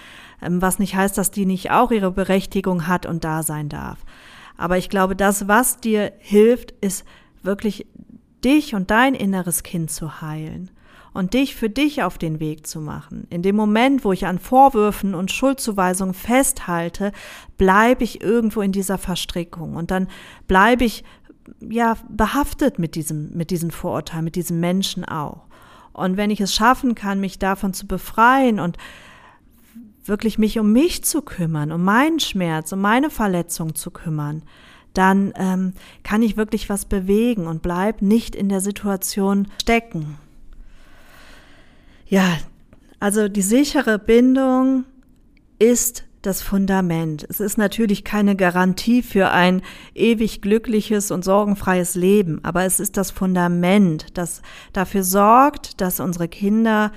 ähm, 0.40 0.62
was 0.62 0.78
nicht 0.78 0.94
heißt, 0.94 1.16
dass 1.18 1.30
die 1.30 1.46
nicht 1.46 1.70
auch 1.70 1.90
ihre 1.90 2.10
Berechtigung 2.10 2.86
hat 2.86 3.06
und 3.06 3.22
da 3.24 3.42
sein 3.42 3.68
darf. 3.68 3.98
Aber 4.56 4.78
ich 4.78 4.88
glaube, 4.88 5.16
das, 5.16 5.48
was 5.48 5.78
dir 5.78 6.12
hilft, 6.18 6.72
ist 6.80 7.04
wirklich 7.42 7.86
dich 8.44 8.74
und 8.74 8.90
dein 8.90 9.14
inneres 9.14 9.62
Kind 9.62 9.90
zu 9.90 10.20
heilen 10.20 10.70
und 11.14 11.34
dich 11.34 11.54
für 11.54 11.68
dich 11.68 12.02
auf 12.02 12.18
den 12.18 12.40
Weg 12.40 12.66
zu 12.66 12.80
machen. 12.80 13.26
In 13.30 13.42
dem 13.42 13.56
Moment, 13.56 14.04
wo 14.04 14.12
ich 14.12 14.26
an 14.26 14.38
Vorwürfen 14.38 15.14
und 15.14 15.30
Schuldzuweisungen 15.30 16.14
festhalte, 16.14 17.12
bleibe 17.58 18.04
ich 18.04 18.22
irgendwo 18.22 18.62
in 18.62 18.72
dieser 18.72 18.98
Verstrickung 18.98 19.76
und 19.76 19.90
dann 19.90 20.08
bleibe 20.48 20.84
ich 20.84 21.04
ja 21.60 21.96
behaftet 22.08 22.78
mit 22.78 22.94
diesem 22.94 23.30
mit 23.36 23.50
diesem 23.50 23.70
Vorurteil, 23.70 24.22
mit 24.22 24.36
diesem 24.36 24.60
Menschen 24.60 25.04
auch. 25.04 25.46
Und 25.92 26.16
wenn 26.16 26.30
ich 26.30 26.40
es 26.40 26.54
schaffen 26.54 26.94
kann, 26.94 27.20
mich 27.20 27.38
davon 27.38 27.74
zu 27.74 27.86
befreien 27.86 28.58
und 28.58 28.78
wirklich 30.04 30.38
mich 30.38 30.58
um 30.58 30.72
mich 30.72 31.04
zu 31.04 31.22
kümmern, 31.22 31.70
um 31.70 31.84
meinen 31.84 32.20
Schmerz, 32.20 32.72
um 32.72 32.80
meine 32.80 33.10
Verletzung 33.10 33.74
zu 33.74 33.90
kümmern, 33.90 34.42
dann 34.94 35.32
ähm, 35.36 35.72
kann 36.02 36.22
ich 36.22 36.36
wirklich 36.36 36.68
was 36.68 36.84
bewegen 36.84 37.46
und 37.46 37.62
bleib 37.62 38.02
nicht 38.02 38.34
in 38.34 38.48
der 38.48 38.60
Situation 38.60 39.48
stecken. 39.60 40.18
Ja, 42.06 42.38
also 43.00 43.28
die 43.28 43.42
sichere 43.42 43.98
Bindung 43.98 44.84
ist 45.58 46.04
das 46.22 46.40
Fundament. 46.40 47.26
Es 47.28 47.40
ist 47.40 47.58
natürlich 47.58 48.04
keine 48.04 48.36
Garantie 48.36 49.02
für 49.02 49.30
ein 49.30 49.62
ewig 49.94 50.40
glückliches 50.40 51.10
und 51.10 51.24
sorgenfreies 51.24 51.94
Leben, 51.96 52.40
aber 52.44 52.64
es 52.64 52.80
ist 52.80 52.96
das 52.96 53.10
Fundament, 53.10 54.16
das 54.16 54.40
dafür 54.72 55.02
sorgt, 55.02 55.80
dass 55.80 56.00
unsere 56.00 56.28
Kinder 56.28 56.92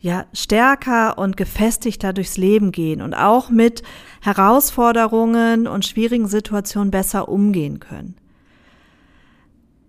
ja 0.00 0.26
stärker 0.32 1.18
und 1.18 1.36
gefestigter 1.36 2.12
durchs 2.12 2.36
Leben 2.36 2.72
gehen 2.72 3.02
und 3.02 3.14
auch 3.14 3.50
mit 3.50 3.82
Herausforderungen 4.20 5.66
und 5.66 5.86
schwierigen 5.86 6.28
Situationen 6.28 6.90
besser 6.90 7.28
umgehen 7.28 7.80
können. 7.80 8.16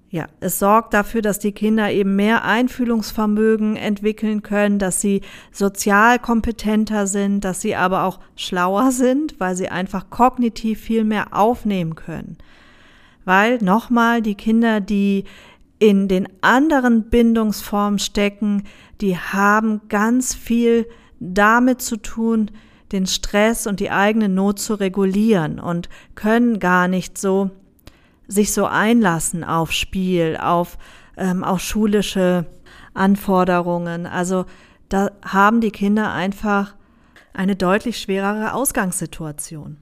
Ja, 0.10 0.28
es 0.40 0.58
sorgt 0.58 0.94
dafür, 0.94 1.22
dass 1.22 1.38
die 1.38 1.52
Kinder 1.52 1.92
eben 1.92 2.16
mehr 2.16 2.46
Einfühlungsvermögen 2.46 3.76
entwickeln 3.76 4.42
können, 4.42 4.80
dass 4.80 5.02
sie 5.02 5.22
sozial 5.52 6.18
kompetenter 6.18 7.08
sind, 7.08 7.44
dass 7.44 7.60
sie 7.60 7.76
aber 7.76 8.04
auch 8.04 8.22
schlauer 8.38 8.92
sind, 8.92 9.38
weil 9.40 9.58
sie 9.58 9.68
einfach 9.68 10.10
kognitiv 10.10 10.80
viel 10.80 11.04
mehr 11.04 11.34
aufnehmen 11.34 11.96
können. 11.96 12.38
Weil 13.26 13.58
nochmal 13.58 14.22
die 14.22 14.36
Kinder, 14.36 14.80
die 14.80 15.26
in 15.80 16.08
den 16.08 16.28
anderen 16.42 17.10
Bindungsformen 17.10 18.00
stecken, 18.00 18.64
die 19.02 19.18
haben 19.18 19.82
ganz 19.90 20.34
viel 20.34 20.88
damit 21.20 21.82
zu 21.82 21.98
tun, 21.98 22.52
den 22.92 23.06
Stress 23.06 23.68
und 23.68 23.80
die 23.80 23.92
eigene 23.92 24.30
Not 24.30 24.60
zu 24.60 24.76
regulieren 24.76 25.60
und 25.60 25.90
können 26.16 26.60
gar 26.60 26.88
nicht 26.88 27.18
so 27.18 27.52
sich 28.28 28.54
so 28.54 28.66
einlassen 28.66 29.44
auf 29.44 29.72
Spiel, 29.72 30.38
auf 30.42 30.78
ähm, 31.16 31.44
auch 31.44 31.60
schulische 31.60 32.46
Anforderungen. 32.94 34.06
Also 34.06 34.46
da 34.90 35.12
haben 35.24 35.62
die 35.62 35.72
Kinder 35.72 36.12
einfach 36.12 36.76
eine 37.34 37.56
deutlich 37.56 38.00
schwerere 38.00 38.54
Ausgangssituation. 38.54 39.78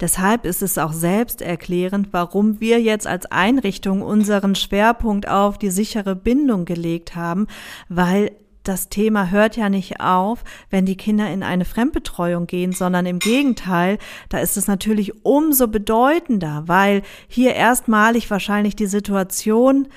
Deshalb 0.00 0.44
ist 0.44 0.62
es 0.62 0.76
auch 0.76 0.92
selbsterklärend, 0.92 2.08
warum 2.12 2.60
wir 2.60 2.80
jetzt 2.80 3.06
als 3.06 3.26
Einrichtung 3.26 4.02
unseren 4.02 4.54
Schwerpunkt 4.54 5.28
auf 5.28 5.56
die 5.58 5.70
sichere 5.70 6.14
Bindung 6.14 6.66
gelegt 6.66 7.16
haben, 7.16 7.46
weil 7.88 8.32
das 8.62 8.88
Thema 8.88 9.30
hört 9.30 9.56
ja 9.56 9.68
nicht 9.68 10.00
auf, 10.00 10.42
wenn 10.70 10.86
die 10.86 10.96
Kinder 10.96 11.30
in 11.30 11.42
eine 11.42 11.64
Fremdbetreuung 11.64 12.46
gehen, 12.46 12.72
sondern 12.72 13.06
im 13.06 13.20
Gegenteil, 13.20 13.98
da 14.28 14.38
ist 14.38 14.56
es 14.56 14.66
natürlich 14.66 15.24
umso 15.24 15.68
bedeutender, 15.68 16.64
weil 16.66 17.02
hier 17.28 17.54
erstmalig 17.54 18.30
wahrscheinlich 18.30 18.76
die 18.76 18.86
Situation 18.86 19.88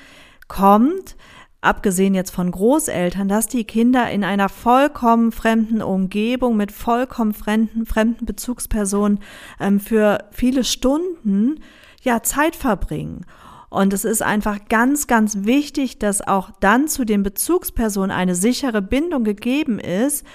kommt, 0.48 1.16
abgesehen 1.60 2.14
jetzt 2.14 2.30
von 2.30 2.50
Großeltern, 2.50 3.28
dass 3.28 3.46
die 3.46 3.64
Kinder 3.64 4.10
in 4.10 4.24
einer 4.24 4.48
vollkommen 4.48 5.32
fremden 5.32 5.82
Umgebung 5.82 6.56
mit 6.56 6.72
vollkommen 6.72 7.34
fremden, 7.34 7.86
fremden 7.86 8.24
Bezugspersonen 8.26 9.20
ähm, 9.58 9.80
für 9.80 10.24
viele 10.30 10.64
Stunden 10.64 11.60
ja 12.02 12.22
Zeit 12.22 12.56
verbringen. 12.56 13.26
Und 13.68 13.92
es 13.92 14.04
ist 14.04 14.22
einfach 14.22 14.58
ganz, 14.68 15.06
ganz 15.06 15.44
wichtig, 15.44 15.98
dass 15.98 16.26
auch 16.26 16.50
dann 16.60 16.88
zu 16.88 17.04
den 17.04 17.22
Bezugspersonen 17.22 18.10
eine 18.10 18.34
sichere 18.34 18.82
Bindung 18.82 19.22
gegeben 19.22 19.78
ist, 19.78 20.26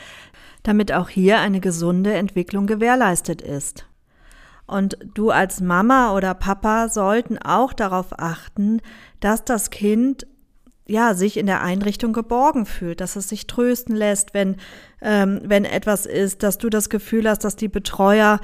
damit 0.64 0.94
auch 0.94 1.10
hier 1.10 1.40
eine 1.40 1.60
gesunde 1.60 2.14
Entwicklung 2.14 2.66
gewährleistet 2.66 3.42
ist. 3.42 3.86
Und 4.68 4.98
du 5.14 5.30
als 5.30 5.60
Mama 5.62 6.16
oder 6.16 6.34
Papa 6.34 6.90
sollten 6.90 7.38
auch 7.38 7.74
darauf 7.74 8.18
achten, 8.18 8.82
dass 9.20 9.44
das 9.44 9.70
Kind 9.70 10.26
ja, 10.88 11.15
sich 11.15 11.38
in 11.38 11.48
der 11.48 11.62
Einrichtung 11.62 12.13
geborgen 12.13 12.65
fühlt, 12.65 13.02
dass 13.02 13.15
es 13.15 13.30
sich 13.30 13.48
trösten 13.48 13.95
lässt, 13.95 14.34
wenn, 14.34 14.58
ähm, 15.02 15.41
wenn 15.43 15.65
etwas 15.65 16.06
ist, 16.06 16.43
dass 16.43 16.58
du 16.58 16.69
das 16.69 16.89
Gefühl 16.89 17.28
hast, 17.28 17.43
dass 17.43 17.56
die 17.56 17.67
Betreuer 17.67 18.39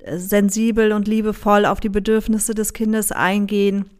äh, 0.00 0.16
sensibel 0.16 0.92
und 0.92 1.08
liebevoll 1.08 1.66
auf 1.66 1.80
die 1.80 1.88
Bedürfnisse 1.88 2.54
des 2.54 2.72
Kindes 2.72 3.10
eingehen, 3.10 3.90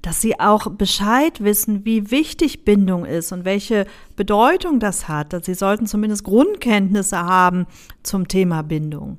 dass 0.00 0.20
sie 0.20 0.38
auch 0.38 0.70
Bescheid 0.70 1.42
wissen, 1.42 1.84
wie 1.84 2.12
wichtig 2.12 2.64
Bindung 2.64 3.04
ist 3.04 3.32
und 3.32 3.44
welche 3.44 3.84
Bedeutung 4.14 4.78
das 4.78 5.08
hat. 5.08 5.32
Dass 5.32 5.46
sie 5.46 5.54
sollten 5.54 5.86
zumindest 5.86 6.22
Grundkenntnisse 6.22 7.18
haben 7.18 7.66
zum 8.04 8.28
Thema 8.28 8.62
Bindung. 8.62 9.18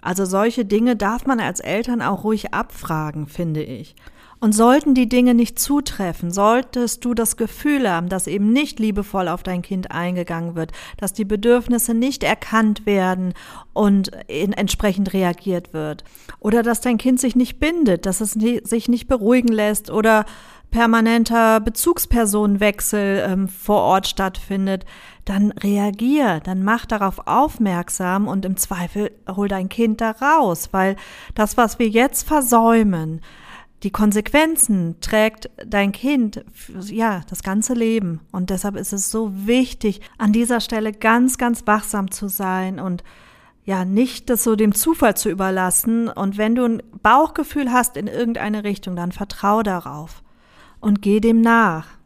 Also 0.00 0.24
solche 0.24 0.64
Dinge 0.64 0.96
darf 0.96 1.24
man 1.26 1.38
als 1.38 1.60
Eltern 1.60 2.02
auch 2.02 2.24
ruhig 2.24 2.52
abfragen, 2.52 3.28
finde 3.28 3.62
ich. 3.62 3.94
Und 4.40 4.52
sollten 4.52 4.94
die 4.94 5.08
Dinge 5.08 5.34
nicht 5.34 5.58
zutreffen, 5.58 6.30
solltest 6.30 7.04
du 7.04 7.12
das 7.12 7.36
Gefühl 7.36 7.90
haben, 7.90 8.08
dass 8.08 8.28
eben 8.28 8.52
nicht 8.52 8.78
liebevoll 8.78 9.26
auf 9.26 9.42
dein 9.42 9.62
Kind 9.62 9.90
eingegangen 9.90 10.54
wird, 10.54 10.70
dass 10.96 11.12
die 11.12 11.24
Bedürfnisse 11.24 11.92
nicht 11.92 12.22
erkannt 12.22 12.86
werden 12.86 13.34
und 13.72 14.12
entsprechend 14.28 15.12
reagiert 15.12 15.72
wird, 15.72 16.04
oder 16.38 16.62
dass 16.62 16.80
dein 16.80 16.98
Kind 16.98 17.18
sich 17.18 17.34
nicht 17.34 17.58
bindet, 17.58 18.06
dass 18.06 18.20
es 18.20 18.32
sich 18.32 18.88
nicht 18.88 19.08
beruhigen 19.08 19.48
lässt 19.48 19.90
oder 19.90 20.24
permanenter 20.70 21.60
Bezugspersonenwechsel 21.60 23.24
ähm, 23.26 23.48
vor 23.48 23.80
Ort 23.80 24.06
stattfindet, 24.06 24.84
dann 25.24 25.50
reagier, 25.52 26.40
dann 26.44 26.62
mach 26.62 26.86
darauf 26.86 27.26
aufmerksam 27.26 28.28
und 28.28 28.44
im 28.44 28.56
Zweifel 28.56 29.10
hol 29.28 29.48
dein 29.48 29.68
Kind 29.68 30.00
da 30.00 30.12
raus, 30.12 30.68
weil 30.72 30.96
das, 31.34 31.56
was 31.56 31.78
wir 31.78 31.88
jetzt 31.88 32.26
versäumen, 32.26 33.20
die 33.82 33.90
Konsequenzen 33.90 34.96
trägt 35.00 35.50
dein 35.64 35.92
Kind 35.92 36.44
ja 36.80 37.22
das 37.28 37.42
ganze 37.42 37.74
Leben. 37.74 38.20
Und 38.32 38.50
deshalb 38.50 38.76
ist 38.76 38.92
es 38.92 39.10
so 39.10 39.32
wichtig 39.46 40.00
an 40.18 40.32
dieser 40.32 40.60
Stelle 40.60 40.92
ganz 40.92 41.38
ganz 41.38 41.66
wachsam 41.66 42.10
zu 42.10 42.28
sein 42.28 42.80
und 42.80 43.04
ja 43.64 43.84
nicht 43.84 44.30
das 44.30 44.44
so 44.44 44.56
dem 44.56 44.74
Zufall 44.74 45.16
zu 45.16 45.28
überlassen. 45.30 46.08
Und 46.08 46.38
wenn 46.38 46.54
du 46.54 46.64
ein 46.64 46.82
Bauchgefühl 47.02 47.70
hast 47.70 47.96
in 47.96 48.06
irgendeine 48.08 48.64
Richtung 48.64 48.96
dann 48.96 49.12
vertrau 49.12 49.62
darauf 49.62 50.22
und 50.80 51.02
geh 51.02 51.20
dem 51.20 51.40
nach 51.40 51.97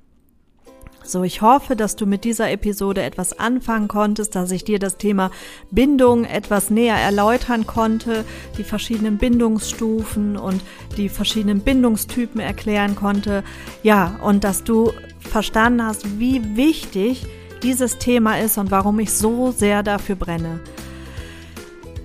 so, 1.05 1.25
ich 1.25 1.43
hoffe, 1.43 1.77
dass 1.77 1.97
du 1.97 2.07
mit 2.07 2.25
dieser 2.25 2.51
Episode 2.51 3.03
etwas 3.03 3.39
anfangen 3.39 3.89
konntest, 3.89 4.35
dass 4.35 4.51
ich 4.51 4.65
dir 4.65 4.79
das 4.79 4.97
Thema 4.97 5.31
Bindung 5.71 6.25
etwas 6.25 6.71
näher 6.71 6.97
erläutern 6.97 7.67
konnte, 7.67 8.25
die 8.59 8.65
verschiedenen 8.65 9.19
Bindungsstufen 9.19 10.37
und 10.37 10.63
die 10.97 11.09
verschiedenen 11.09 11.61
Bindungstypen 11.61 12.41
erklären 12.41 12.95
konnte. 12.95 13.45
Ja, 13.83 14.19
und 14.23 14.45
dass 14.45 14.65
du 14.65 14.93
verstanden 15.21 15.85
hast, 15.85 16.19
wie 16.19 16.57
wichtig 16.57 17.27
dieses 17.63 17.99
Thema 17.99 18.39
ist 18.39 18.59
und 18.59 18.71
warum 18.71 18.99
ich 18.99 19.13
so 19.13 19.53
sehr 19.53 19.83
dafür 19.83 20.17
brenne. 20.17 20.61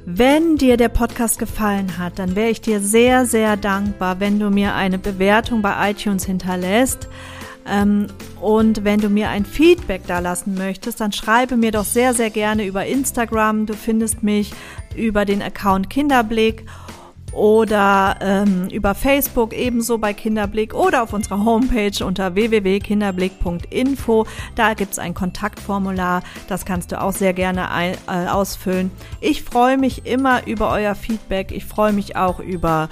Wenn 0.10 0.56
dir 0.56 0.78
der 0.78 0.88
Podcast 0.88 1.38
gefallen 1.38 1.98
hat, 1.98 2.18
dann 2.18 2.38
wäre 2.38 2.50
ich 2.50 2.62
dir 2.62 2.80
sehr, 2.80 3.26
sehr 3.26 3.58
dankbar, 3.58 4.22
wenn 4.22 4.40
du 4.40 4.50
mir 4.50 4.74
eine 4.74 4.98
Bewertung 4.98 5.62
bei 5.62 5.92
iTunes 5.92 6.24
hinterlässt. 6.24 7.10
Ähm, 7.70 8.08
und 8.42 8.84
wenn 8.84 9.00
du 9.00 9.10
mir 9.10 9.30
ein 9.30 9.46
Feedback 9.46 10.04
da 10.08 10.20
lassen 10.20 10.56
möchtest, 10.56 11.02
dann 11.02 11.12
schreibe 11.12 11.58
mir 11.58 11.72
doch 11.72 11.86
sehr, 11.86 12.14
sehr 12.14 12.30
gerne 12.30 12.66
über 12.66 12.86
Instagram. 12.86 13.66
Du 13.66 13.74
findest 13.74 14.24
mich 14.24 14.54
über 14.96 15.26
den 15.26 15.42
Account 15.42 15.90
Kinderblick. 15.90 16.66
oder 17.34 18.16
ähm, 18.22 18.68
über 18.72 18.96
Facebook 18.96 19.54
ebenso 19.54 19.98
bei 19.98 20.14
Kinderblick 20.14 20.74
oder 20.74 21.04
auf 21.04 21.14
unserer 21.14 21.44
Homepage 21.44 22.04
unter 22.04 22.34
www.kinderblick.info. 22.34 24.26
Da 24.56 24.74
gibt 24.74 24.94
es 24.94 25.00
ein 25.00 25.14
Kontaktformular, 25.14 26.24
das 26.48 26.66
kannst 26.66 26.92
du 26.92 27.02
auch 27.02 27.12
sehr 27.12 27.34
gerne 27.34 27.70
ein, 27.70 27.96
äh, 28.08 28.28
ausfüllen. 28.28 28.92
Ich 29.20 29.44
freue 29.44 29.78
mich 29.78 30.06
immer 30.06 30.48
über 30.48 30.72
euer 30.72 30.96
Feedback. 30.96 31.52
Ich 31.52 31.66
freue 31.66 31.94
mich 31.94 32.16
auch 32.16 32.40
über 32.40 32.90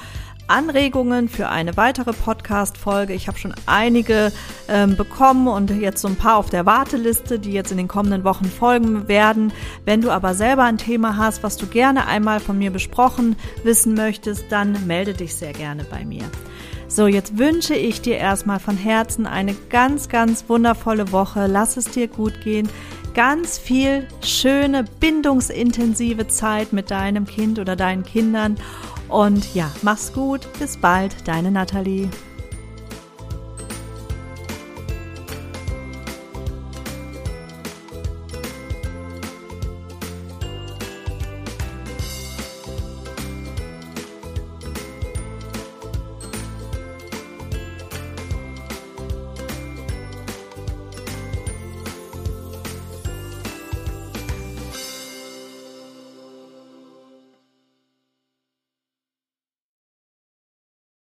Anregungen 0.48 1.30
für 1.30 1.50
eine 1.50 1.76
weitere 1.78 2.14
Podcast-Folge. 2.14 3.14
Ich 3.14 3.28
habe 3.28 3.38
schon 3.38 3.54
einige 3.66 4.32
ähm, 4.68 4.96
bekommen 4.96 5.48
und 5.48 5.72
jetzt 5.72 6.02
so 6.02 6.08
ein 6.08 6.16
paar 6.16 6.38
auf 6.38 6.50
der 6.50 6.66
Warteliste, 6.66 7.40
die 7.40 7.52
jetzt 7.52 7.72
in 7.72 7.78
den 7.78 7.88
kommenden 7.88 8.24
Wochen 8.24 8.46
folgen 8.46 9.08
werden. 9.08 9.52
Wenn 9.86 10.02
du 10.02 10.12
aber 10.12 10.36
selber 10.36 10.64
ein 10.64 10.78
Thema 10.78 11.18
hast, 11.18 11.44
was 11.44 11.58
du 11.58 11.68
gerne 11.68 12.08
einmal 12.08 12.40
von 12.40 12.58
mir 12.58 12.72
besprochen 12.72 13.36
wissen 13.64 13.96
möchtest, 13.96 14.52
dann 14.52 14.86
melde 14.86 15.14
dich 15.14 15.36
sehr 15.36 15.54
gerne 15.54 15.84
bei 15.84 16.06
mir. 16.06 16.24
So, 16.88 17.08
jetzt 17.08 17.38
wünsche 17.38 17.74
ich 17.74 18.02
dir 18.02 18.18
erstmal 18.18 18.60
von 18.60 18.78
Herzen 18.78 19.26
eine 19.26 19.56
ganz, 19.70 20.08
ganz 20.08 20.46
wundervolle 20.48 21.12
Woche. 21.12 21.48
Lass 21.48 21.78
es 21.78 21.86
dir 21.86 22.08
gut 22.08 22.42
gehen. 22.42 22.70
Ganz 23.16 23.58
viel 23.58 24.08
schöne, 24.22 24.86
bindungsintensive 25.00 26.28
Zeit 26.28 26.74
mit 26.74 26.92
deinem 26.92 27.26
Kind 27.26 27.60
oder 27.60 27.76
deinen 27.76 28.04
Kindern 28.04 28.58
und 29.10 29.54
ja, 29.56 29.72
mach's 29.82 30.14
gut. 30.14 30.48
Bis 30.60 30.78
bald, 30.78 31.28
deine 31.28 31.52
Nathalie. 31.52 32.10